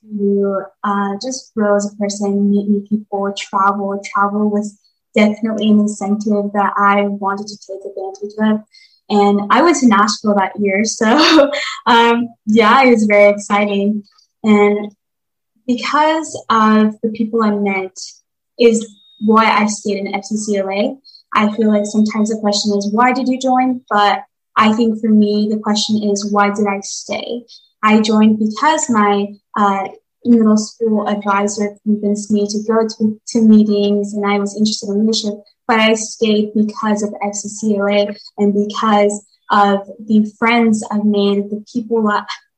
to 0.08 0.62
uh, 0.84 1.14
just 1.22 1.54
grow 1.54 1.76
as 1.76 1.92
a 1.92 1.96
person, 1.96 2.50
meet 2.50 2.68
new 2.68 2.80
people, 2.88 3.32
travel. 3.36 4.00
Travel 4.04 4.50
was 4.50 4.78
definitely 5.14 5.70
an 5.70 5.80
incentive 5.80 6.52
that 6.52 6.72
I 6.76 7.02
wanted 7.02 7.46
to 7.48 7.56
take 7.56 7.80
advantage 7.84 8.34
of. 8.38 8.66
And 9.08 9.40
I 9.50 9.62
went 9.62 9.78
to 9.78 9.88
Nashville 9.88 10.34
that 10.36 10.58
year. 10.58 10.82
So, 10.84 11.50
um, 11.86 12.28
yeah, 12.46 12.84
it 12.84 12.90
was 12.90 13.04
very 13.04 13.32
exciting. 13.32 14.02
And 14.42 14.94
because 15.66 16.44
of 16.50 17.00
the 17.02 17.10
people 17.14 17.42
I 17.42 17.50
met 17.50 17.96
is 18.58 18.96
why 19.20 19.50
I 19.50 19.66
stayed 19.66 19.98
in 19.98 20.12
FCCLA. 20.12 20.98
I 21.34 21.54
feel 21.54 21.68
like 21.68 21.84
sometimes 21.86 22.30
the 22.30 22.40
question 22.40 22.76
is, 22.76 22.90
why 22.92 23.12
did 23.12 23.28
you 23.28 23.38
join? 23.38 23.82
But 23.90 24.20
I 24.56 24.72
think 24.72 25.00
for 25.00 25.10
me, 25.10 25.48
the 25.50 25.58
question 25.58 26.02
is, 26.02 26.30
why 26.32 26.50
did 26.54 26.66
I 26.66 26.80
stay? 26.80 27.44
I 27.82 28.00
joined 28.00 28.38
because 28.38 28.88
my 28.90 29.28
uh, 29.56 29.88
middle 30.24 30.56
school 30.56 31.08
advisor 31.08 31.76
convinced 31.84 32.30
me 32.30 32.46
to 32.46 32.58
go 32.66 32.86
to, 32.86 33.20
to 33.28 33.40
meetings 33.40 34.14
and 34.14 34.26
I 34.26 34.38
was 34.38 34.56
interested 34.56 34.88
in 34.90 35.06
leadership, 35.06 35.34
but 35.66 35.78
I 35.78 35.94
stayed 35.94 36.52
because 36.54 37.02
of 37.02 37.10
FCCLA 37.22 38.16
and 38.38 38.52
because 38.54 39.24
of 39.50 39.86
the 40.00 40.30
friends 40.38 40.86
I've 40.90 41.04
made, 41.04 41.50
the 41.50 41.64
people 41.72 42.10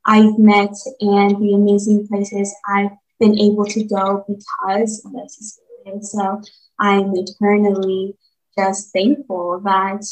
I've 0.07 0.39
met, 0.39 0.75
and 1.01 1.37
the 1.39 1.53
amazing 1.55 2.09
places 2.09 2.55
I've 2.67 2.93
been 3.21 3.39
able 3.39 3.67
to 3.67 3.85
go 3.85 4.25
because 4.27 5.05
of 5.05 5.13
FCCLA. 5.13 6.03
So 6.05 6.41
I'm 6.81 7.13
eternally 7.15 8.17
just 8.57 8.93
thankful 8.93 9.61
that 9.65 10.05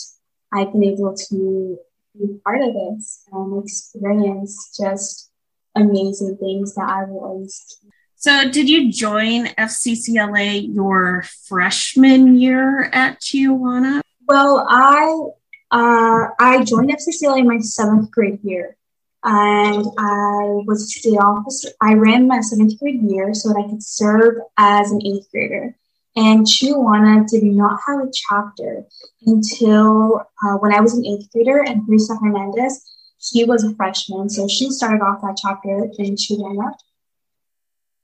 I've 0.53 0.73
been 0.73 0.85
able 0.85 1.15
to 1.15 1.79
be 2.19 2.39
part 2.45 2.61
of 2.63 2.75
this 2.75 3.25
and 3.33 3.63
experience 3.63 4.77
just 4.79 5.31
amazing 5.75 6.37
things 6.39 6.75
that 6.75 6.89
I 6.89 7.05
will 7.05 7.25
always 7.25 7.79
keep. 7.81 7.93
So, 8.17 8.51
did 8.51 8.69
you 8.69 8.91
join 8.91 9.47
FCCLA 9.47 10.75
your 10.75 11.25
freshman 11.47 12.41
year 12.41 12.85
at 12.93 13.21
Chiawana? 13.21 14.01
Well, 14.27 14.67
I 14.69 15.29
uh, 15.71 16.29
I 16.39 16.65
joined 16.65 16.91
FCCLA 16.91 17.45
my 17.45 17.59
seventh 17.59 18.11
grade 18.11 18.41
year 18.43 18.77
and 19.23 19.85
I 19.99 20.63
was 20.67 20.83
a 20.83 20.87
state 20.87 21.19
officer. 21.19 21.69
I 21.81 21.95
ran 21.95 22.29
my 22.29 22.41
seventh 22.41 22.79
grade 22.79 23.03
year 23.03 23.35
so 23.35 23.51
that 23.51 23.59
I 23.59 23.69
could 23.69 23.83
serve 23.83 24.37
as 24.57 24.93
an 24.93 25.05
eighth 25.05 25.31
grader. 25.31 25.77
And 26.17 26.47
Chiawana 26.47 27.29
did 27.29 27.45
not 27.45 27.79
have 27.87 28.01
a 28.01 28.11
chapter 28.13 28.85
until 29.27 30.23
uh, 30.45 30.57
when 30.57 30.73
I 30.73 30.81
was 30.81 30.97
an 30.97 31.05
eighth 31.05 31.31
grader, 31.31 31.63
and 31.63 31.87
Teresa 31.87 32.17
Hernandez, 32.17 32.83
she 33.19 33.45
was 33.45 33.65
a 33.65 33.75
freshman, 33.75 34.31
so 34.31 34.49
she 34.49 34.71
started 34.71 35.03
off 35.03 35.21
that 35.21 35.39
chapter 35.41 35.91
in 35.99 36.17
Chiawana. 36.17 36.73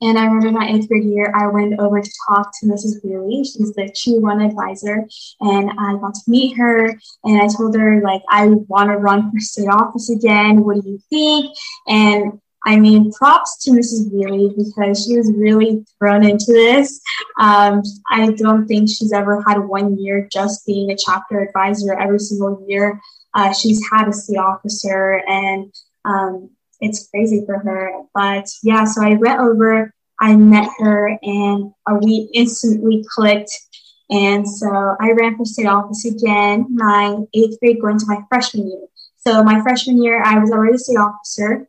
And 0.03 0.19
I 0.19 0.27
remember 0.27 0.51
my 0.51 0.69
eighth 0.69 0.89
grade 0.89 1.05
year, 1.05 1.33
I 1.35 1.47
went 1.47 1.79
over 1.79 2.03
to 2.03 2.11
talk 2.29 2.51
to 2.59 2.67
Mrs. 2.67 3.05
Wheely. 3.05 3.45
She's 3.45 3.73
the 3.75 3.85
Q1 3.85 4.45
advisor. 4.45 5.07
And 5.41 5.71
I 5.79 5.95
got 5.95 6.15
to 6.15 6.21
meet 6.27 6.57
her 6.59 6.89
and 7.23 7.41
I 7.41 7.47
told 7.47 7.77
her, 7.77 8.03
like, 8.03 8.23
I 8.29 8.49
want 8.49 8.91
to 8.91 8.97
run 8.97 9.31
for 9.31 9.39
state 9.39 9.69
office 9.69 10.11
again. 10.11 10.65
What 10.65 10.83
do 10.83 10.91
you 10.91 10.99
think? 11.09 11.57
And 11.87 12.41
I 12.67 12.77
mean, 12.77 13.13
props 13.13 13.63
to 13.65 13.73
Mrs. 13.73 14.11
Wheely 14.13 14.55
because 14.57 15.05
she 15.05 15.17
was 15.17 15.33
really 15.33 15.85
thrown 15.99 16.25
into 16.25 16.53
this. 16.53 17.01
Um, 17.39 17.83
I 18.11 18.31
don't 18.33 18.67
think 18.67 18.89
she's 18.89 19.13
ever 19.13 19.43
had 19.47 19.59
one 19.59 19.99
year 19.99 20.29
just 20.33 20.65
being 20.67 20.91
a 20.91 20.97
chapter 20.97 21.41
advisor 21.41 21.99
every 21.99 22.19
single 22.21 22.65
year. 22.69 23.01
Uh, 23.35 23.53
she's 23.53 23.81
had 23.91 24.09
a 24.09 24.13
state 24.13 24.37
officer 24.37 25.23
and 25.27 25.73
um, 26.05 26.51
it's 26.81 27.09
crazy 27.09 27.43
for 27.47 27.59
her. 27.59 27.93
But 28.15 28.49
yeah, 28.63 28.85
so 28.85 29.03
I 29.03 29.15
went 29.15 29.41
over, 29.41 29.93
I 30.21 30.37
met 30.37 30.69
her, 30.79 31.19
and 31.23 31.73
uh, 31.87 31.99
we 32.03 32.29
instantly 32.35 33.05
clicked. 33.15 33.53
And 34.11 34.47
so 34.47 34.97
I 35.01 35.13
ran 35.13 35.37
for 35.37 35.47
state 35.47 35.67
office 35.67 36.05
again, 36.05 36.67
my 36.71 37.17
eighth 37.35 37.59
grade 37.61 37.81
going 37.81 37.99
to 37.99 38.07
my 38.07 38.19
freshman 38.29 38.69
year. 38.69 38.87
So 39.17 39.43
my 39.43 39.63
freshman 39.63 40.03
year, 40.03 40.23
I 40.23 40.39
was 40.39 40.51
already 40.51 40.75
a 40.75 40.79
state 40.79 40.99
officer. 40.99 41.69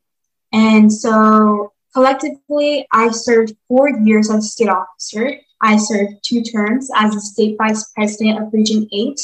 And 0.53 0.91
so 0.93 1.73
collectively, 1.93 2.87
I 2.93 3.09
served 3.11 3.55
four 3.67 3.89
years 3.89 4.31
as 4.31 4.53
state 4.53 4.69
officer. 4.69 5.35
I 5.61 5.77
served 5.77 6.15
two 6.23 6.43
terms 6.43 6.89
as 6.95 7.15
a 7.15 7.19
state 7.19 7.55
vice 7.57 7.91
president 7.95 8.41
of 8.41 8.53
Region 8.53 8.87
8 8.93 9.19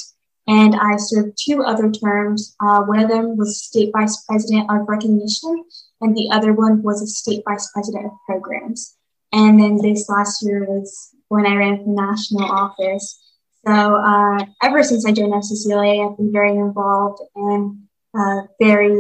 and 0.49 0.75
I 0.75 0.97
served 0.97 1.37
two 1.37 1.63
other 1.63 1.91
terms. 1.91 2.55
Uh, 2.59 2.81
one 2.81 2.99
of 2.99 3.07
them 3.07 3.37
was 3.37 3.63
state 3.63 3.91
vice 3.95 4.25
president 4.25 4.65
of 4.71 4.89
recognition, 4.89 5.63
and 6.01 6.17
the 6.17 6.29
other 6.31 6.53
one 6.53 6.81
was 6.81 7.03
a 7.03 7.07
state 7.07 7.43
vice 7.47 7.69
president 7.71 8.07
of 8.07 8.11
programs. 8.25 8.97
And 9.31 9.61
then 9.61 9.77
this 9.77 10.09
last 10.09 10.43
year 10.43 10.65
was 10.67 11.13
when 11.27 11.45
I 11.45 11.53
ran 11.53 11.83
for 11.83 11.89
national 11.89 12.51
office. 12.51 13.21
So 13.63 13.71
uh, 13.71 14.43
ever 14.63 14.81
since 14.81 15.05
I 15.05 15.11
joined 15.11 15.33
FCCLA, 15.33 16.09
I've 16.09 16.17
been 16.17 16.31
very 16.31 16.55
involved 16.57 17.21
and 17.35 17.83
uh, 18.17 18.47
very 18.59 18.97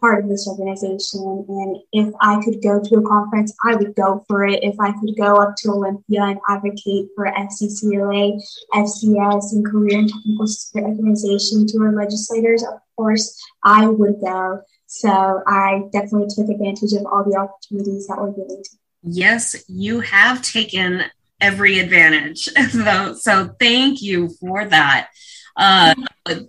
part 0.00 0.24
of 0.24 0.30
this 0.30 0.48
organization. 0.48 1.44
And 1.48 1.76
if 1.92 2.14
I 2.20 2.42
could 2.42 2.62
go 2.62 2.80
to 2.82 2.96
a 2.96 3.08
conference, 3.08 3.54
I 3.64 3.74
would 3.76 3.94
go 3.94 4.24
for 4.28 4.44
it. 4.44 4.62
If 4.62 4.78
I 4.80 4.92
could 4.92 5.16
go 5.16 5.36
up 5.36 5.54
to 5.58 5.70
Olympia 5.70 6.22
and 6.22 6.38
advocate 6.48 7.08
for 7.14 7.26
FCCLA, 7.26 8.40
FCS, 8.74 9.52
and 9.52 9.66
Career 9.66 9.98
and 9.98 10.08
Technical 10.08 10.46
Certificate 10.46 10.98
Organization 10.98 11.66
to 11.68 11.78
our 11.78 11.92
legislators, 11.92 12.62
of 12.62 12.80
course, 12.96 13.40
I 13.64 13.86
would 13.86 14.20
go. 14.20 14.62
So 14.86 15.42
I 15.46 15.82
definitely 15.92 16.28
took 16.28 16.48
advantage 16.48 16.92
of 16.92 17.06
all 17.06 17.24
the 17.24 17.36
opportunities 17.36 18.06
that 18.06 18.18
were 18.18 18.30
given 18.30 18.62
to 18.62 18.70
me. 18.72 18.78
Yes, 19.02 19.64
you 19.68 20.00
have 20.00 20.42
taken 20.42 21.04
every 21.40 21.78
advantage. 21.78 22.44
so 23.18 23.54
thank 23.60 24.02
you 24.02 24.30
for 24.40 24.64
that. 24.64 25.10
Uh, 25.56 25.94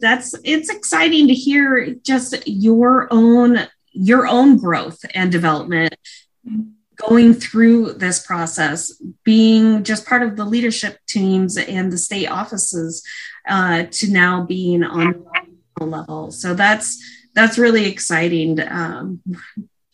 that's 0.01 0.35
it's 0.43 0.69
exciting 0.69 1.27
to 1.27 1.33
hear 1.33 1.95
just 2.03 2.35
your 2.47 3.07
own 3.11 3.59
your 3.91 4.27
own 4.27 4.57
growth 4.57 4.99
and 5.13 5.31
development 5.31 5.95
going 6.97 7.33
through 7.33 7.93
this 7.93 8.25
process 8.25 8.91
being 9.23 9.83
just 9.83 10.05
part 10.05 10.23
of 10.23 10.35
the 10.35 10.45
leadership 10.45 10.97
teams 11.07 11.55
and 11.57 11.91
the 11.91 11.97
state 11.97 12.27
offices 12.27 13.03
uh, 13.47 13.83
to 13.91 14.11
now 14.11 14.43
being 14.43 14.83
on 14.83 15.23
the 15.77 15.85
level. 15.85 16.31
So 16.31 16.53
that's 16.53 17.01
that's 17.33 17.57
really 17.57 17.85
exciting 17.85 18.59
um, 18.67 19.21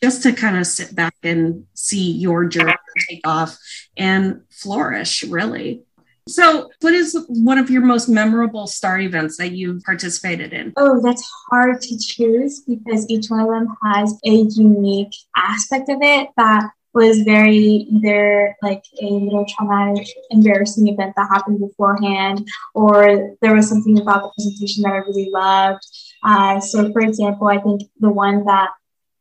just 0.02 0.23
to 0.23 0.32
kind 0.32 0.58
of 0.58 0.65
sit 0.65 0.95
back 0.95 1.15
and 1.23 1.65
see 1.73 2.12
your 2.12 2.45
journey 2.45 2.73
take 3.10 3.28
off 3.28 3.58
and 3.97 4.41
flourish 4.49 5.23
really 5.23 5.84
so, 6.27 6.69
what 6.81 6.93
is 6.93 7.17
one 7.27 7.57
of 7.57 7.69
your 7.69 7.81
most 7.81 8.07
memorable 8.07 8.65
STAR 8.65 8.99
events 8.99 9.38
that 9.38 9.51
you've 9.51 9.83
participated 9.83 10.53
in? 10.53 10.73
Oh, 10.77 11.01
that's 11.01 11.29
hard 11.49 11.81
to 11.81 11.97
choose 11.97 12.62
because 12.62 13.09
each 13.09 13.27
one 13.27 13.41
of 13.41 13.47
them 13.47 13.75
has 13.83 14.19
a 14.25 14.45
unique 14.55 15.13
aspect 15.36 15.89
of 15.89 15.97
it 16.01 16.29
that 16.38 16.69
was 16.93 17.21
very 17.21 17.57
either 17.57 18.55
like 18.62 18.83
a 19.01 19.05
little 19.05 19.45
traumatic, 19.45 20.07
embarrassing 20.29 20.88
event 20.88 21.13
that 21.17 21.27
happened 21.29 21.59
beforehand, 21.59 22.47
or 22.73 23.36
there 23.41 23.55
was 23.55 23.67
something 23.67 23.99
about 23.99 24.23
the 24.23 24.31
presentation 24.38 24.83
that 24.83 24.93
I 24.93 24.97
really 24.97 25.29
loved. 25.29 25.83
Uh, 26.23 26.59
so, 26.62 26.91
for 26.93 27.01
example, 27.01 27.47
I 27.47 27.59
think 27.59 27.81
the 27.99 28.12
one 28.12 28.45
that 28.45 28.69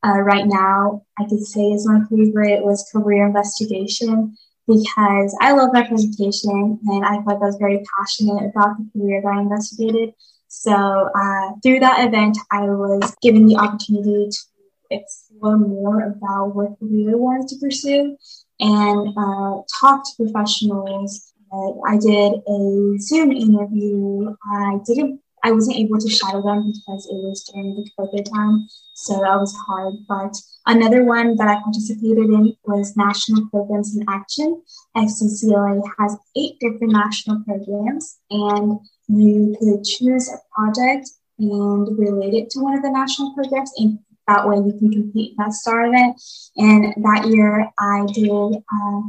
uh, 0.05 0.21
right 0.21 0.47
now 0.47 1.03
I 1.19 1.25
could 1.25 1.45
say 1.45 1.73
is 1.73 1.89
my 1.89 2.01
favorite 2.11 2.65
was 2.65 2.89
career 2.93 3.27
investigation 3.27 4.37
because 4.67 5.37
I 5.41 5.53
love 5.53 5.71
my 5.73 5.87
presentation 5.87 6.79
and 6.87 7.05
I 7.05 7.15
felt 7.23 7.27
like 7.27 7.43
I 7.43 7.47
was 7.47 7.57
very 7.57 7.83
passionate 7.99 8.51
about 8.51 8.77
the 8.79 9.01
career 9.01 9.21
that 9.23 9.29
I 9.29 9.41
investigated. 9.41 10.15
So 10.49 10.73
uh, 10.73 11.53
through 11.63 11.81
that 11.81 12.07
event, 12.07 12.37
I 12.51 12.67
was 12.67 13.17
given 13.23 13.47
the 13.47 13.57
opportunity 13.57 14.29
to 14.31 14.39
explore 14.91 15.57
more 15.57 16.03
about 16.03 16.55
what 16.55 16.79
career 16.79 17.13
I 17.13 17.15
wanted 17.15 17.49
to 17.49 17.59
pursue 17.59 18.17
and 18.61 19.09
uh, 19.17 19.63
talk 19.81 20.05
to 20.05 20.25
professionals. 20.25 21.33
I 21.87 21.97
did 21.99 22.33
a 22.47 22.99
Zoom 22.99 23.33
interview. 23.33 24.35
I 24.53 24.79
didn't 24.87 25.22
I 25.43 25.53
wasn't 25.53 25.79
able 25.79 25.99
to 25.99 26.09
shadow 26.09 26.43
them 26.43 26.73
because 26.73 27.07
it 27.07 27.17
was 27.17 27.45
during 27.45 27.75
the 27.75 27.89
COVID 27.99 28.31
time, 28.33 28.69
so 28.95 29.21
that 29.21 29.41
was 29.41 29.55
hard. 29.67 29.95
But 30.09 30.37
another 30.67 31.05
one 31.05 31.37
that 31.37 31.49
I 31.49 31.61
participated 31.63 32.31
in 32.31 32.57
was 32.65 32.97
National 32.97 33.49
Programs 33.49 33.97
in 33.97 34.05
Action. 34.09 34.63
FCCLA 34.97 35.83
has 35.99 36.17
eight 36.37 36.59
different 36.61 36.93
national 36.93 37.43
programs, 37.45 38.19
and 38.31 38.79
you 39.09 39.57
could 39.59 39.85
choose 39.85 40.29
a 40.29 40.39
project 40.55 41.11
and 41.39 41.99
relate 41.99 42.35
it 42.35 42.51
to 42.51 42.61
one 42.61 42.77
of 42.77 42.83
the 42.83 42.91
national 42.91 43.35
programs, 43.35 43.73
and 43.79 43.99
that 44.29 44.47
way 44.47 44.57
you 44.57 44.79
can 44.79 44.93
compete 44.93 45.31
in 45.31 45.37
that 45.39 45.53
STAR 45.53 45.87
event. 45.87 46.23
And 46.57 46.95
that 47.05 47.27
year 47.29 47.71
I 47.79 48.07
did. 48.13 48.31
Uh, 48.31 49.01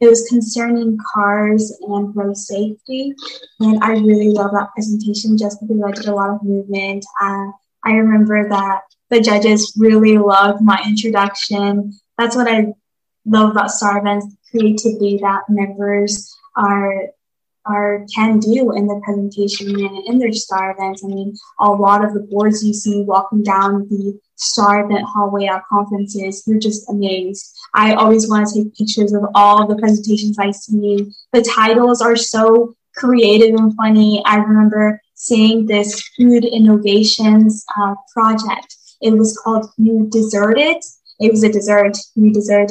it 0.00 0.08
was 0.08 0.28
concerning 0.28 0.98
cars 1.12 1.76
and 1.80 2.14
road 2.14 2.36
safety. 2.36 3.14
And 3.60 3.82
I 3.82 3.92
really 3.92 4.30
love 4.30 4.52
that 4.52 4.70
presentation 4.74 5.36
just 5.36 5.60
because 5.60 5.82
I 5.84 5.90
did 5.90 6.06
a 6.06 6.14
lot 6.14 6.30
of 6.30 6.42
movement. 6.42 7.04
Uh, 7.20 7.46
I 7.84 7.92
remember 7.92 8.48
that 8.48 8.82
the 9.10 9.20
judges 9.20 9.74
really 9.76 10.18
loved 10.18 10.62
my 10.62 10.80
introduction. 10.86 11.92
That's 12.16 12.36
what 12.36 12.48
I 12.48 12.74
love 13.24 13.50
about 13.50 13.70
STAR 13.70 13.98
events, 13.98 14.26
creativity 14.50 15.18
that 15.18 15.42
members 15.48 16.34
are 16.56 17.06
are 17.66 18.06
can 18.14 18.38
do 18.38 18.72
in 18.72 18.86
the 18.86 19.00
presentation 19.04 19.68
and 19.68 20.06
in 20.06 20.18
their 20.18 20.32
STAR 20.32 20.70
events. 20.70 21.04
I 21.04 21.08
mean, 21.08 21.36
a 21.60 21.68
lot 21.68 22.04
of 22.04 22.14
the 22.14 22.20
boards 22.20 22.64
you 22.64 22.72
see 22.72 23.02
walking 23.02 23.42
down 23.42 23.86
the 23.88 24.18
STAR 24.38 24.84
event 24.84 25.04
hallway 25.04 25.46
at 25.46 25.62
conferences, 25.68 26.44
you're 26.46 26.58
just 26.58 26.88
amazed. 26.88 27.56
I 27.74 27.94
always 27.94 28.28
want 28.28 28.48
to 28.48 28.64
take 28.64 28.76
pictures 28.76 29.12
of 29.12 29.24
all 29.34 29.66
the 29.66 29.76
presentations 29.76 30.38
I 30.38 30.52
see. 30.52 31.10
The 31.32 31.42
titles 31.42 32.00
are 32.00 32.16
so 32.16 32.76
creative 32.96 33.54
and 33.54 33.74
funny. 33.74 34.22
I 34.24 34.36
remember 34.36 35.00
seeing 35.14 35.66
this 35.66 36.02
food 36.16 36.44
innovations 36.44 37.64
uh, 37.76 37.94
project. 38.12 38.76
It 39.00 39.12
was 39.12 39.36
called 39.36 39.70
You 39.76 40.08
Dessert 40.10 40.58
It. 40.58 40.84
Was 41.20 41.42
a 41.42 41.50
dessert, 41.50 41.96
You 42.14 42.32
Dessert 42.32 42.70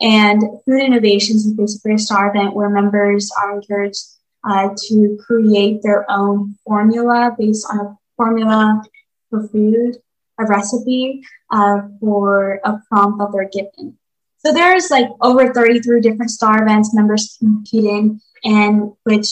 And 0.00 0.42
food 0.64 0.80
innovations 0.80 1.44
is 1.44 1.54
basically 1.54 1.94
a 1.94 1.98
STAR 1.98 2.30
event 2.30 2.54
where 2.54 2.70
members 2.70 3.30
are 3.36 3.56
encouraged 3.56 4.04
uh, 4.48 4.68
to 4.88 5.18
create 5.26 5.82
their 5.82 6.08
own 6.10 6.56
formula 6.64 7.34
based 7.36 7.66
on 7.70 7.80
a 7.80 7.98
formula 8.16 8.82
for 9.30 9.48
food, 9.48 9.96
a 10.38 10.46
recipe 10.46 11.22
uh, 11.50 11.82
for 12.00 12.60
a 12.64 12.80
prompt 12.88 13.18
that 13.18 13.30
they're 13.32 13.48
given. 13.48 13.96
So 14.44 14.52
there's 14.52 14.90
like 14.90 15.08
over 15.22 15.52
33 15.52 16.00
different 16.00 16.30
STAR 16.30 16.62
events 16.62 16.94
members 16.94 17.36
competing, 17.40 18.20
and 18.44 18.92
which 19.04 19.28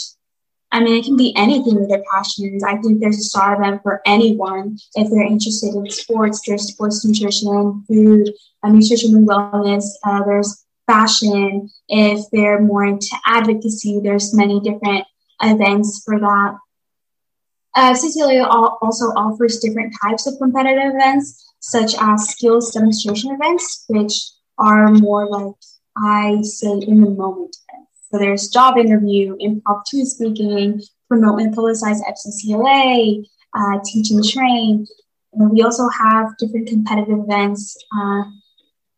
I 0.73 0.81
mean, 0.81 0.95
it 0.95 1.05
can 1.05 1.19
be 1.19 1.37
anything 1.37 1.79
with 1.79 1.91
their 1.91 2.03
passions. 2.11 2.65
I 2.65 2.77
think 2.79 2.99
there's 3.01 3.19
a 3.19 3.23
STAR 3.23 3.57
event 3.57 3.83
for 3.83 4.01
anyone 4.07 4.79
if 4.95 5.11
they're 5.11 5.27
interested 5.27 5.75
in 5.75 5.91
sports. 5.91 6.41
There's 6.47 6.73
sports 6.73 7.05
nutrition, 7.05 7.85
food, 7.87 8.33
uh, 8.63 8.71
nutrition 8.71 9.15
and 9.15 9.29
wellness. 9.29 9.85
Uh, 10.03 10.25
there's 10.25 10.65
fashion. 10.87 11.69
If 11.89 12.25
they're 12.33 12.61
more 12.61 12.87
into 12.87 13.15
advocacy, 13.27 14.01
there's 14.03 14.35
many 14.35 14.61
different 14.61 15.05
events 15.43 16.03
for 16.07 16.19
that. 16.19 16.57
Uh, 17.75 17.93
CCLA 17.93 18.47
also 18.83 19.07
offers 19.17 19.59
different 19.59 19.95
types 20.03 20.27
of 20.27 20.35
competitive 20.39 20.95
events, 20.95 21.55
such 21.61 21.95
as 22.01 22.29
skills 22.29 22.73
demonstration 22.73 23.33
events, 23.33 23.85
which 23.89 24.15
are 24.59 24.93
more 24.93 25.27
like 25.29 25.55
I 25.97 26.43
say 26.43 26.71
in 26.71 27.01
the 27.01 27.11
moment 27.11 27.57
events. 27.69 28.09
So 28.11 28.19
there's 28.19 28.49
job 28.49 28.77
interview, 28.77 29.37
impromptu 29.41 30.05
speaking, 30.05 30.83
promote 31.09 31.41
and 31.41 31.55
publicize 31.55 32.01
FCCLA, 32.07 33.25
uh, 33.55 33.79
teach 33.85 34.11
and 34.11 34.25
train. 34.27 34.87
And 35.33 35.51
we 35.51 35.63
also 35.63 35.89
have 35.89 36.37
different 36.37 36.69
competitive 36.69 37.21
events 37.21 37.77
uh, 37.97 38.25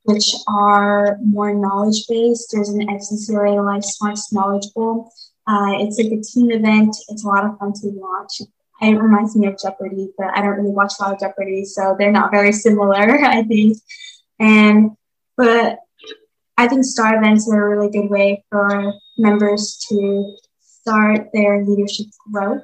which 0.04 0.34
are 0.48 1.18
more 1.24 1.54
knowledge 1.54 2.06
based. 2.08 2.50
There's 2.52 2.68
an 2.68 2.86
FCCLA 2.86 3.64
Life 3.64 3.84
Smarts 3.84 4.32
Knowledge 4.32 4.66
Bowl. 4.74 5.10
Uh, 5.46 5.72
it's 5.80 5.98
like 5.98 6.12
a 6.12 6.22
team 6.22 6.50
event. 6.50 6.94
It's 7.08 7.24
a 7.24 7.26
lot 7.26 7.44
of 7.44 7.58
fun 7.58 7.72
to 7.72 7.88
watch. 7.94 8.42
It 8.80 8.98
reminds 8.98 9.36
me 9.36 9.46
of 9.46 9.58
Jeopardy, 9.58 10.10
but 10.18 10.36
I 10.36 10.42
don't 10.42 10.56
really 10.56 10.70
watch 10.72 10.94
a 10.98 11.02
lot 11.02 11.14
of 11.14 11.20
Jeopardy, 11.20 11.64
so 11.64 11.96
they're 11.98 12.12
not 12.12 12.30
very 12.30 12.52
similar, 12.52 13.18
I 13.24 13.42
think. 13.42 13.78
And 14.38 14.90
but 15.36 15.78
I 16.56 16.68
think 16.68 16.84
star 16.84 17.16
events 17.16 17.50
are 17.50 17.66
a 17.66 17.76
really 17.76 17.90
good 17.90 18.10
way 18.10 18.44
for 18.50 18.94
members 19.18 19.76
to 19.88 20.36
start 20.60 21.28
their 21.32 21.64
leadership 21.64 22.06
growth 22.32 22.62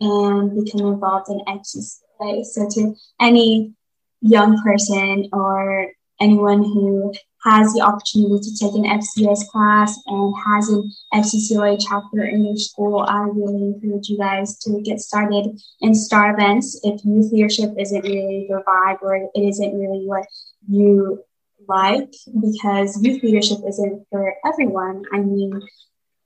and 0.00 0.64
become 0.64 0.86
involved 0.86 1.28
in 1.28 1.40
FCCLA. 1.40 2.44
So 2.44 2.68
to 2.70 2.94
any 3.20 3.74
young 4.20 4.62
person 4.62 5.28
or 5.32 5.88
anyone 6.20 6.62
who 6.62 7.12
has 7.44 7.72
the 7.72 7.80
opportunity 7.80 8.40
to 8.40 8.56
take 8.58 8.74
an 8.74 8.84
FCS 8.84 9.48
class 9.48 9.98
and 10.06 10.34
has 10.46 10.68
an 10.68 10.90
FCCLA 11.14 11.78
chapter 11.80 12.24
in 12.24 12.44
your 12.44 12.56
school, 12.56 13.00
I 13.00 13.20
really 13.20 13.74
encourage 13.74 14.08
you 14.08 14.18
guys 14.18 14.58
to 14.60 14.80
get 14.82 15.00
started 15.00 15.60
in 15.80 15.94
STAR 15.94 16.34
events. 16.34 16.80
If 16.82 17.04
youth 17.04 17.32
leadership 17.32 17.70
isn't 17.78 18.02
really 18.02 18.46
your 18.48 18.64
vibe 18.64 19.02
or 19.02 19.14
it 19.16 19.30
isn't 19.34 19.78
really 19.78 20.04
what 20.04 20.26
you 20.68 21.22
like, 21.68 22.12
because 22.40 23.00
youth 23.02 23.22
leadership 23.22 23.58
isn't 23.66 24.06
for 24.10 24.34
everyone. 24.44 25.04
I 25.12 25.20
mean, 25.20 25.60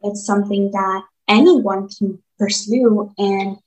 it's 0.02 0.24
something 0.24 0.70
that 0.70 1.02
anyone 1.28 1.88
can 1.88 2.22
pursue 2.38 3.12
and 3.18 3.58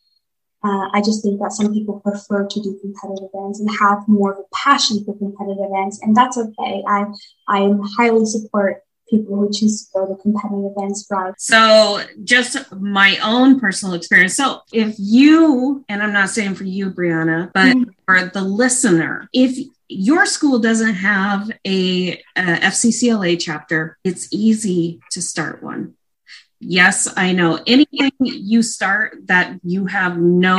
uh, 0.66 0.90
I 0.94 1.02
just 1.02 1.24
think 1.24 1.40
that 1.42 1.52
some 1.52 1.72
people 1.72 2.00
prefer 2.00 2.48
to 2.48 2.60
do 2.60 2.80
competitive 2.82 3.30
events 3.32 3.60
and 3.60 3.70
have 3.80 4.08
more 4.08 4.34
of 4.34 4.40
a 4.40 4.44
passion 4.54 5.06
for 5.06 5.16
competitive 5.16 5.64
events, 5.70 6.02
and 6.02 6.16
that's 6.16 6.38
okay. 6.38 6.84
I 6.88 7.06
I 7.48 7.72
highly 7.98 8.26
support 8.26 8.82
people 9.08 9.36
who 9.36 9.52
choose 9.52 9.86
to 9.86 9.92
go 9.94 10.08
to 10.08 10.22
competitive 10.22 10.72
events 10.76 11.06
route. 11.12 11.40
So, 11.40 12.02
just 12.24 12.72
my 12.74 13.18
own 13.24 13.60
personal 13.60 13.94
experience. 13.94 14.36
So, 14.36 14.62
if 14.74 14.96
you, 14.98 15.86
and 15.88 16.02
I'm 16.02 16.14
not 16.14 16.30
saying 16.30 16.56
for 16.56 16.64
you, 16.64 16.90
Brianna, 16.90 17.52
but 17.54 17.76
mm-hmm. 17.76 17.92
for 18.06 18.26
the 18.26 18.42
listener, 18.42 19.30
if 19.34 19.58
your 19.88 20.26
school 20.26 20.58
doesn't 20.58 20.96
have 20.96 21.52
a, 21.66 22.14
a 22.36 22.42
FCCLA 22.42 23.40
chapter, 23.40 24.00
it's 24.04 24.34
easy 24.34 25.00
to 25.12 25.22
start 25.22 25.62
one. 25.62 25.94
Yes, 26.68 27.08
I 27.16 27.32
know. 27.32 27.60
Anything 27.68 28.12
you 28.20 28.64
start 28.64 29.18
that 29.26 29.60
you 29.64 29.86
have 29.86 30.18
no 30.18 30.58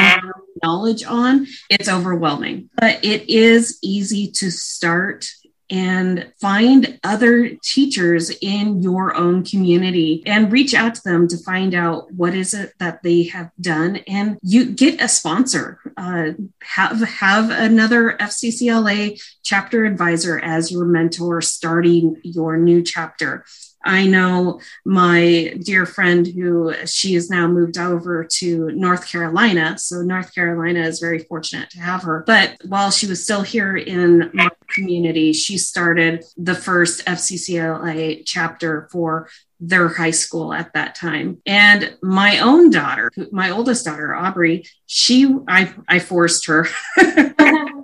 knowledge 0.63 1.05
on, 1.05 1.49
it's 1.69 1.89
overwhelming. 1.89 2.71
But 2.77 3.05
it 3.05 3.29
is 3.29 3.79
easy 3.83 4.31
to 4.33 4.51
start 4.51 5.29
and 5.69 6.33
find 6.41 7.01
other 7.03 7.57
teachers 7.61 8.31
in 8.41 8.81
your 8.83 9.17
own 9.17 9.45
community 9.45 10.23
and 10.25 10.53
reach 10.53 10.75
out 10.75 10.95
to 10.95 11.03
them 11.05 11.27
to 11.27 11.37
find 11.39 11.75
out 11.75 12.13
what 12.13 12.37
is 12.37 12.55
it 12.55 12.73
that 12.79 13.03
they 13.03 13.25
have 13.25 13.51
done 13.61 13.97
and 14.07 14.39
you 14.43 14.65
get 14.65 15.01
a 15.01 15.09
sponsor 15.09 15.81
uh, 15.97 16.31
have 16.63 17.01
have 17.01 17.51
another 17.51 18.17
fccla 18.21 19.21
chapter 19.43 19.85
advisor 19.85 20.39
as 20.39 20.71
your 20.71 20.85
mentor 20.85 21.41
starting 21.41 22.15
your 22.23 22.57
new 22.57 22.81
chapter 22.81 23.45
I 23.87 24.07
know 24.07 24.61
my 24.85 25.55
dear 25.63 25.87
friend 25.87 26.27
who 26.27 26.75
she 26.87 27.15
has 27.15 27.31
now 27.31 27.47
moved 27.47 27.79
over 27.79 28.25
to 28.25 28.71
North 28.73 29.09
Carolina. 29.11 29.79
So 29.79 30.03
North 30.03 30.35
Carolina 30.35 30.81
is 30.81 31.01
very 31.01 31.21
fortunate 31.21 31.71
to 31.71 31.79
have 31.79 32.03
her. 32.03 32.25
But 32.27 32.59
while 32.67 32.91
she 32.91 33.07
was 33.07 33.23
still 33.23 33.43
here 33.43 33.77
in 33.77 34.31
my 34.35 34.51
community, 34.75 35.33
she 35.33 35.57
started 35.57 36.25
the 36.37 36.55
first 36.55 37.05
FCCLA 37.07 38.23
chapter 38.27 38.89
for 38.91 39.29
their 39.59 39.89
high 39.89 40.11
school 40.11 40.53
at 40.53 40.73
that 40.75 40.95
time. 40.95 41.41
And 41.47 41.97
my 42.03 42.41
own 42.41 42.71
daughter, 42.71 43.11
my 43.33 43.51
oldest 43.51 43.85
daughter, 43.85 44.15
Aubrey, 44.15 44.67
she 44.87 45.35
I 45.49 45.73
I 45.89 45.99
forced 45.99 46.47
her 46.47 46.69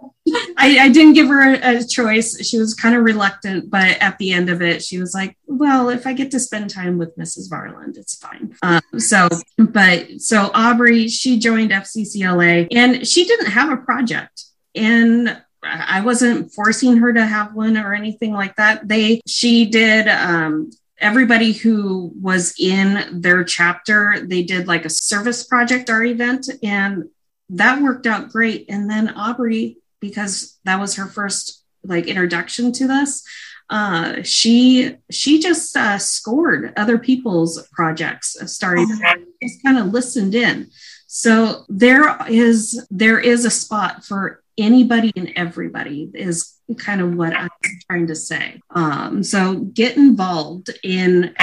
I, 0.62 0.78
I, 0.84 0.88
didn't 0.90 1.14
give 1.14 1.28
her 1.28 1.54
a, 1.54 1.84
choice. 1.84 2.40
She 2.46 2.56
was 2.56 2.72
kind 2.72 2.94
of 2.94 3.02
reluctant, 3.02 3.68
but 3.68 3.98
at 4.00 4.16
the 4.18 4.32
end 4.32 4.48
of 4.48 4.62
it, 4.62 4.82
she 4.82 4.98
was 4.98 5.12
like, 5.12 5.36
"Well, 5.46 5.88
if 5.88 6.06
I 6.06 6.12
get 6.12 6.30
to 6.30 6.40
spend 6.40 6.70
time 6.70 6.98
with 6.98 7.16
Mrs. 7.16 7.50
Varland, 7.50 7.96
it's 7.96 8.16
fine." 8.16 8.54
Um, 8.62 8.80
so, 8.98 9.28
but 9.58 10.20
so 10.20 10.50
Aubrey, 10.54 11.08
she 11.08 11.38
joined 11.40 11.72
FCCLA, 11.72 12.68
and 12.70 13.06
she 13.06 13.24
didn't 13.24 13.46
have 13.46 13.70
a 13.70 13.76
project, 13.76 14.44
and 14.74 15.36
I 15.64 16.00
wasn't 16.00 16.52
forcing 16.52 16.98
her 16.98 17.12
to 17.12 17.26
have 17.26 17.54
one 17.54 17.76
or 17.76 17.92
anything 17.92 18.32
like 18.32 18.56
that. 18.56 18.86
They, 18.86 19.20
she 19.26 19.66
did. 19.66 20.08
Um, 20.08 20.70
everybody 20.98 21.52
who 21.52 22.12
was 22.20 22.54
in 22.60 23.20
their 23.20 23.42
chapter, 23.42 24.24
they 24.24 24.44
did 24.44 24.68
like 24.68 24.84
a 24.84 24.90
service 24.90 25.42
project, 25.42 25.90
our 25.90 26.04
event, 26.04 26.48
and 26.62 27.08
that 27.50 27.82
worked 27.82 28.06
out 28.06 28.30
great. 28.30 28.66
And 28.68 28.88
then 28.88 29.10
Aubrey 29.10 29.78
because 30.02 30.58
that 30.64 30.78
was 30.78 30.96
her 30.96 31.06
first 31.06 31.64
like 31.84 32.06
introduction 32.06 32.72
to 32.72 32.86
this 32.86 33.24
uh, 33.70 34.22
she 34.22 34.96
she 35.10 35.40
just 35.40 35.74
uh, 35.76 35.96
scored 35.96 36.74
other 36.76 36.98
people's 36.98 37.66
projects 37.72 38.36
uh, 38.40 38.46
starting 38.46 38.86
oh. 38.90 39.14
just 39.42 39.62
kind 39.62 39.78
of 39.78 39.86
listened 39.86 40.34
in 40.34 40.68
so 41.06 41.64
there 41.70 42.18
is 42.28 42.86
there 42.90 43.18
is 43.18 43.46
a 43.46 43.50
spot 43.50 44.04
for 44.04 44.42
anybody 44.58 45.10
and 45.16 45.32
everybody 45.36 46.10
is 46.14 46.58
kind 46.76 47.00
of 47.00 47.14
what 47.14 47.34
i'm 47.34 47.48
trying 47.88 48.06
to 48.06 48.14
say 48.14 48.60
um, 48.70 49.22
so 49.22 49.56
get 49.56 49.96
involved 49.96 50.68
in 50.82 51.34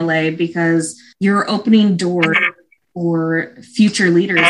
la 0.00 0.30
because 0.30 1.00
you're 1.20 1.48
opening 1.50 1.96
doors 1.96 2.36
for 2.92 3.54
future 3.62 4.10
leaders 4.10 4.40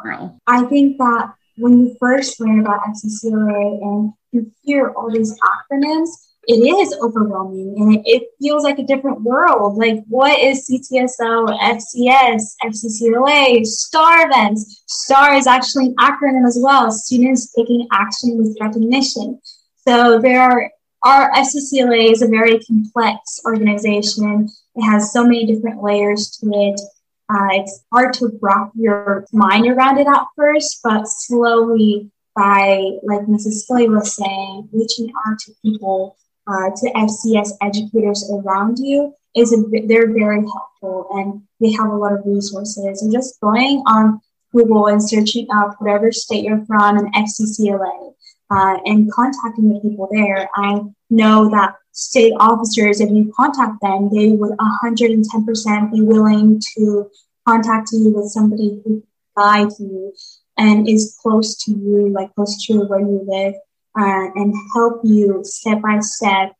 tomorrow. 0.00 0.36
i 0.48 0.64
think 0.64 0.98
that 0.98 1.34
when 1.56 1.80
you 1.80 1.96
first 2.00 2.40
learn 2.40 2.60
about 2.60 2.80
FCCLA 2.86 3.82
and 3.82 4.12
you 4.32 4.50
hear 4.62 4.90
all 4.90 5.10
these 5.10 5.38
acronyms, 5.40 6.08
it 6.46 6.56
is 6.56 6.94
overwhelming 7.00 7.74
and 7.78 7.94
it, 7.94 8.02
it, 8.04 8.28
feels 8.38 8.64
like 8.64 8.78
a 8.78 8.82
different 8.82 9.22
world. 9.22 9.78
Like, 9.78 10.04
what 10.08 10.38
is 10.38 10.68
CTSO, 10.68 11.58
FCS, 11.58 12.54
FCCLA, 12.62 13.64
STAR 13.64 14.26
events? 14.26 14.82
STAR 14.86 15.34
is 15.34 15.46
actually 15.46 15.86
an 15.86 15.94
acronym 15.96 16.46
as 16.46 16.58
well 16.60 16.90
students 16.90 17.52
taking 17.54 17.88
action 17.92 18.36
with 18.36 18.56
recognition. 18.60 19.40
So, 19.86 20.18
there 20.20 20.42
are 20.42 20.70
our 21.04 21.30
FCCLA 21.32 22.12
is 22.12 22.22
a 22.22 22.28
very 22.28 22.58
complex 22.60 23.40
organization. 23.44 24.48
It 24.74 24.82
has 24.82 25.12
so 25.12 25.22
many 25.22 25.44
different 25.44 25.82
layers 25.82 26.30
to 26.38 26.46
it. 26.46 26.80
Uh, 27.28 27.48
it's 27.52 27.84
hard 27.92 28.12
to 28.14 28.30
wrap 28.40 28.70
your 28.74 29.26
mind 29.32 29.66
around 29.66 29.98
it 29.98 30.06
at 30.06 30.26
first, 30.36 30.80
but 30.82 31.06
slowly, 31.06 32.10
by 32.36 32.98
like 33.02 33.22
Mrs. 33.22 33.66
Philly 33.66 33.88
was 33.88 34.16
saying, 34.16 34.68
reaching 34.72 35.12
out 35.26 35.38
to 35.40 35.52
people, 35.62 36.16
uh, 36.46 36.70
to 36.76 36.92
FCS 36.92 37.52
educators 37.62 38.30
around 38.30 38.78
you 38.78 39.14
is 39.34 39.52
a, 39.52 39.62
they're 39.86 40.12
very 40.12 40.40
helpful 40.42 41.08
and 41.12 41.42
they 41.60 41.72
have 41.72 41.88
a 41.90 41.96
lot 41.96 42.12
of 42.12 42.20
resources. 42.24 43.02
And 43.02 43.12
just 43.12 43.40
going 43.40 43.82
on 43.86 44.20
Google 44.52 44.86
and 44.86 45.02
searching 45.02 45.46
up 45.54 45.76
whatever 45.80 46.12
state 46.12 46.44
you're 46.44 46.64
from 46.66 46.98
and 46.98 47.14
FCCLA 47.14 48.12
uh, 48.50 48.78
and 48.84 49.10
contacting 49.10 49.72
the 49.72 49.80
people 49.80 50.08
there, 50.12 50.48
I 50.54 50.82
know 51.10 51.50
that 51.50 51.76
state 51.94 52.34
officers, 52.38 53.00
if 53.00 53.10
you 53.10 53.32
contact 53.36 53.80
them, 53.80 54.10
they 54.12 54.30
would 54.30 54.56
110% 54.58 55.92
be 55.92 56.00
willing 56.02 56.60
to 56.76 57.10
contact 57.46 57.90
you 57.92 58.10
with 58.10 58.26
somebody 58.26 58.80
who 58.84 59.02
guide 59.36 59.70
you 59.78 60.12
and 60.58 60.88
is 60.88 61.16
close 61.22 61.56
to 61.64 61.70
you, 61.70 62.08
like 62.10 62.34
close 62.34 62.64
to 62.66 62.84
where 62.84 63.00
you 63.00 63.24
live, 63.26 63.54
uh, 63.98 64.30
and 64.34 64.54
help 64.74 65.00
you 65.04 65.40
step 65.44 65.80
by 65.80 65.98
step 66.00 66.52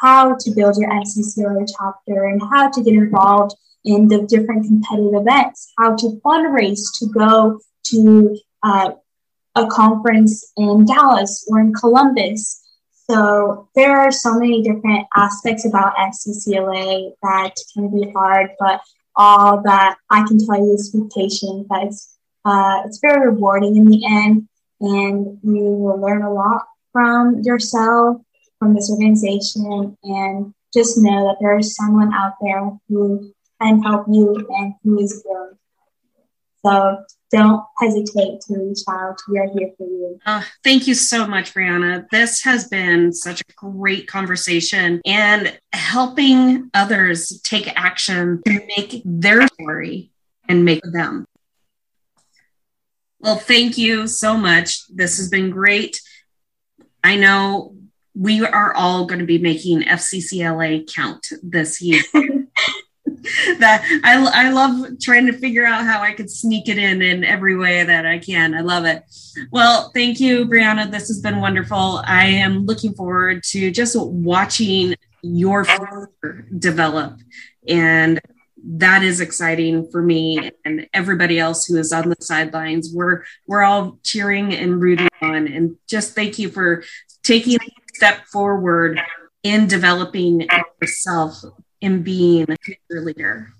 how 0.00 0.36
to 0.36 0.50
build 0.52 0.76
your 0.76 0.90
FCCLA 0.90 1.66
chapter 1.76 2.24
and 2.24 2.40
how 2.50 2.70
to 2.70 2.82
get 2.82 2.94
involved 2.94 3.54
in 3.84 4.08
the 4.08 4.22
different 4.22 4.64
competitive 4.64 5.20
events, 5.20 5.72
how 5.78 5.96
to 5.96 6.20
fundraise 6.24 6.82
to 6.98 7.06
go 7.06 7.60
to 7.84 8.38
uh, 8.62 8.90
a 9.54 9.66
conference 9.66 10.52
in 10.56 10.84
Dallas 10.84 11.46
or 11.50 11.60
in 11.60 11.72
Columbus 11.74 12.62
so 13.10 13.68
there 13.74 13.98
are 13.98 14.10
so 14.10 14.34
many 14.38 14.62
different 14.62 15.06
aspects 15.16 15.64
about 15.64 15.96
FCCLA 15.96 17.12
that 17.22 17.54
can 17.72 17.88
be 17.90 18.10
hard, 18.12 18.50
but 18.58 18.80
all 19.16 19.62
that 19.62 19.96
I 20.10 20.26
can 20.26 20.38
tell 20.44 20.58
you 20.58 20.74
is 20.74 20.90
be 20.90 21.08
patient. 21.14 21.66
That 21.68 21.84
it's, 21.84 22.16
uh, 22.44 22.82
it's 22.84 22.98
very 22.98 23.30
rewarding 23.30 23.76
in 23.76 23.86
the 23.86 24.04
end, 24.06 24.48
and 24.80 25.38
you 25.42 25.64
will 25.64 26.00
learn 26.00 26.22
a 26.22 26.32
lot 26.32 26.66
from 26.92 27.40
yourself, 27.42 28.20
from 28.58 28.74
this 28.74 28.90
organization, 28.90 29.96
and 30.04 30.54
just 30.74 30.98
know 30.98 31.28
that 31.28 31.38
there 31.40 31.58
is 31.58 31.74
someone 31.74 32.12
out 32.12 32.34
there 32.42 32.70
who 32.88 33.32
can 33.60 33.82
help 33.82 34.06
you 34.08 34.46
and 34.50 34.74
who 34.84 35.00
is 35.00 35.22
willing. 35.24 35.57
So 36.64 37.04
don't 37.30 37.62
hesitate 37.78 38.40
to 38.42 38.54
reach 38.58 38.80
out. 38.88 39.18
We 39.28 39.38
are 39.38 39.48
here 39.48 39.70
for 39.76 39.86
you. 39.86 40.18
Uh, 40.24 40.42
thank 40.64 40.86
you 40.86 40.94
so 40.94 41.26
much, 41.26 41.54
Brianna. 41.54 42.08
This 42.10 42.42
has 42.42 42.68
been 42.68 43.12
such 43.12 43.42
a 43.42 43.52
great 43.54 44.06
conversation 44.06 45.00
and 45.04 45.58
helping 45.72 46.70
others 46.74 47.40
take 47.42 47.70
action 47.76 48.42
to 48.46 48.66
make 48.76 49.02
their 49.04 49.46
story 49.48 50.10
and 50.48 50.64
make 50.64 50.82
them. 50.82 51.26
Well, 53.20 53.36
thank 53.36 53.76
you 53.76 54.06
so 54.06 54.36
much. 54.36 54.86
This 54.88 55.18
has 55.18 55.28
been 55.28 55.50
great. 55.50 56.00
I 57.02 57.16
know 57.16 57.74
we 58.14 58.44
are 58.44 58.74
all 58.74 59.06
going 59.06 59.20
to 59.20 59.26
be 59.26 59.38
making 59.38 59.82
FCCLA 59.82 60.92
count 60.92 61.28
this 61.42 61.82
year. 61.82 62.02
that 63.58 63.82
I, 64.04 64.46
I 64.46 64.50
love 64.50 64.98
trying 65.00 65.26
to 65.26 65.32
figure 65.32 65.64
out 65.64 65.84
how 65.84 66.00
I 66.00 66.12
could 66.12 66.30
sneak 66.30 66.68
it 66.68 66.78
in 66.78 67.02
in 67.02 67.24
every 67.24 67.56
way 67.56 67.84
that 67.84 68.06
I 68.06 68.18
can. 68.18 68.54
I 68.54 68.60
love 68.60 68.84
it. 68.84 69.02
Well, 69.50 69.90
thank 69.94 70.20
you, 70.20 70.46
Brianna. 70.46 70.90
This 70.90 71.08
has 71.08 71.20
been 71.20 71.40
wonderful. 71.40 72.02
I 72.04 72.26
am 72.26 72.66
looking 72.66 72.94
forward 72.94 73.42
to 73.50 73.70
just 73.70 73.96
watching 73.98 74.94
your 75.22 75.66
develop. 76.58 77.20
And 77.66 78.20
that 78.64 79.02
is 79.02 79.20
exciting 79.20 79.90
for 79.90 80.02
me 80.02 80.50
and 80.64 80.88
everybody 80.92 81.38
else 81.38 81.66
who 81.66 81.76
is 81.76 81.92
on 81.92 82.08
the 82.08 82.16
sidelines. 82.20 82.92
We're 82.92 83.24
we're 83.46 83.62
all 83.62 83.98
cheering 84.02 84.54
and 84.54 84.80
rooting 84.80 85.08
on. 85.22 85.46
And 85.46 85.76
just 85.88 86.14
thank 86.14 86.38
you 86.38 86.50
for 86.50 86.82
taking 87.22 87.56
a 87.56 87.94
step 87.94 88.26
forward 88.26 89.00
in 89.42 89.66
developing 89.66 90.46
yourself 90.80 91.42
in 91.80 92.02
being 92.02 92.50
a 92.50 92.56
future 92.62 93.00
leader. 93.02 93.52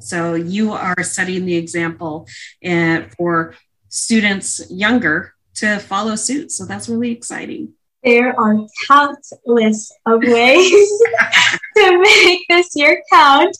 So 0.00 0.34
you 0.34 0.72
are 0.72 1.02
setting 1.02 1.44
the 1.44 1.56
example 1.56 2.28
and 2.62 3.12
for 3.14 3.54
students 3.88 4.70
younger 4.70 5.34
to 5.54 5.78
follow 5.78 6.16
suit. 6.16 6.52
So 6.52 6.64
that's 6.64 6.88
really 6.88 7.10
exciting. 7.10 7.74
There 8.04 8.38
are 8.38 8.58
countless 8.88 9.92
of 10.06 10.22
ways 10.24 11.02
to 11.76 11.98
make 12.00 12.40
this 12.48 12.70
year 12.74 13.02
count. 13.12 13.56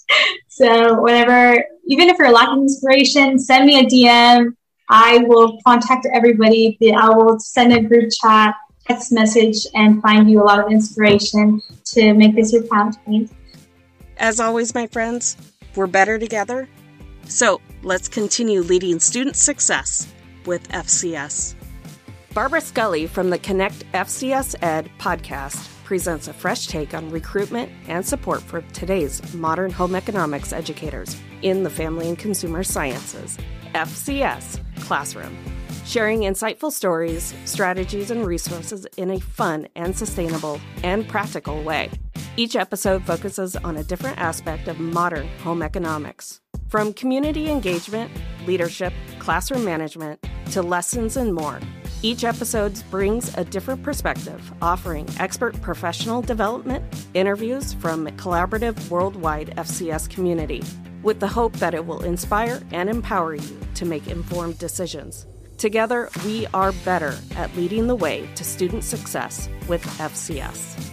So 0.49 1.01
whenever, 1.01 1.65
even 1.87 2.09
if 2.09 2.19
you're 2.19 2.33
lacking 2.33 2.63
inspiration, 2.63 3.39
send 3.39 3.67
me 3.67 3.79
a 3.79 3.85
DM. 3.85 4.57
I 4.89 5.19
will 5.27 5.59
contact 5.67 6.07
everybody. 6.13 6.77
I 6.95 7.09
will 7.11 7.39
send 7.39 7.73
a 7.73 7.83
group 7.83 8.11
chat, 8.21 8.55
text 8.87 9.13
message, 9.13 9.67
and 9.75 10.03
find 10.03 10.29
you 10.29 10.43
a 10.43 10.45
lot 10.45 10.59
of 10.59 10.73
inspiration 10.73 11.63
to 11.87 12.13
make 12.13 12.35
this 12.35 12.53
your 12.53 12.65
count. 12.65 12.97
As 14.23 14.39
always, 14.39 14.73
my 14.73 14.87
friends, 14.87 15.37
we're 15.75 15.89
better 15.89 16.17
together. 16.17 16.69
So 17.25 17.61
let's 17.83 18.07
continue 18.07 18.61
leading 18.61 19.01
student 19.01 19.35
success 19.35 20.07
with 20.47 20.69
FCS. 20.69 21.57
Barbara 22.33 22.61
Scully 22.61 23.09
from 23.09 23.31
the 23.31 23.39
Connect 23.39 23.85
FCS 23.91 24.55
Ed 24.63 24.89
podcast 25.01 25.69
presents 25.83 26.29
a 26.29 26.33
fresh 26.33 26.69
take 26.69 26.95
on 26.95 27.11
recruitment 27.11 27.73
and 27.89 28.07
support 28.07 28.43
for 28.43 28.61
today's 28.73 29.35
modern 29.35 29.73
home 29.73 29.97
economics 29.97 30.53
educators 30.53 31.21
in 31.43 31.65
the 31.65 31.71
Family 31.71 32.09
and 32.09 32.17
Consumer 32.17 32.63
Sciences 32.63 33.37
FCS 33.75 34.61
classroom, 34.83 35.37
sharing 35.93 36.21
insightful 36.21 36.73
stories, 36.73 37.35
strategies, 37.45 38.11
and 38.11 38.27
resources 38.27 38.87
in 38.97 39.11
a 39.11 39.21
fun 39.21 39.69
and 39.77 39.95
sustainable 39.95 40.59
and 40.83 41.07
practical 41.07 41.63
way. 41.63 41.91
Each 42.35 42.57
episode 42.57 43.05
focuses 43.05 43.57
on 43.57 43.77
a 43.77 43.85
different 43.85 44.17
aspect 44.17 44.69
of 44.69 44.81
modern 44.81 45.29
home 45.41 45.63
economics. 45.63 46.41
From 46.71 46.95
community 46.95 47.51
engagement, 47.51 48.11
leadership, 48.47 48.95
classroom 49.19 49.67
management, 49.67 50.27
to 50.53 50.63
lessons 50.63 51.19
and 51.19 51.35
more. 51.35 51.61
Each 52.01 52.25
episode 52.25 52.83
brings 52.91 53.37
a 53.37 53.45
different 53.45 53.83
perspective, 53.83 54.51
offering 54.63 55.07
expert 55.19 55.61
professional 55.61 56.23
development, 56.23 56.83
interviews 57.13 57.75
from 57.75 58.07
collaborative 58.17 58.89
worldwide 58.89 59.55
FCS 59.59 60.09
community, 60.09 60.63
with 61.03 61.21
the 61.21 61.29
hope 61.29 61.53
that 61.57 61.75
it 61.75 61.85
will 61.85 62.03
inspire 62.03 62.63
and 62.71 62.89
empower 62.89 63.35
you 63.35 63.61
to 63.75 63.85
make 63.85 64.07
informed 64.07 64.57
decisions. 64.57 65.27
Together, 65.59 66.09
we 66.25 66.47
are 66.55 66.73
better 66.85 67.17
at 67.37 67.55
leading 67.57 67.87
the 67.87 67.97
way 67.97 68.29
to 68.35 68.45
student 68.45 68.85
success 68.85 69.49
with 69.69 69.83
FCS. 69.99 70.92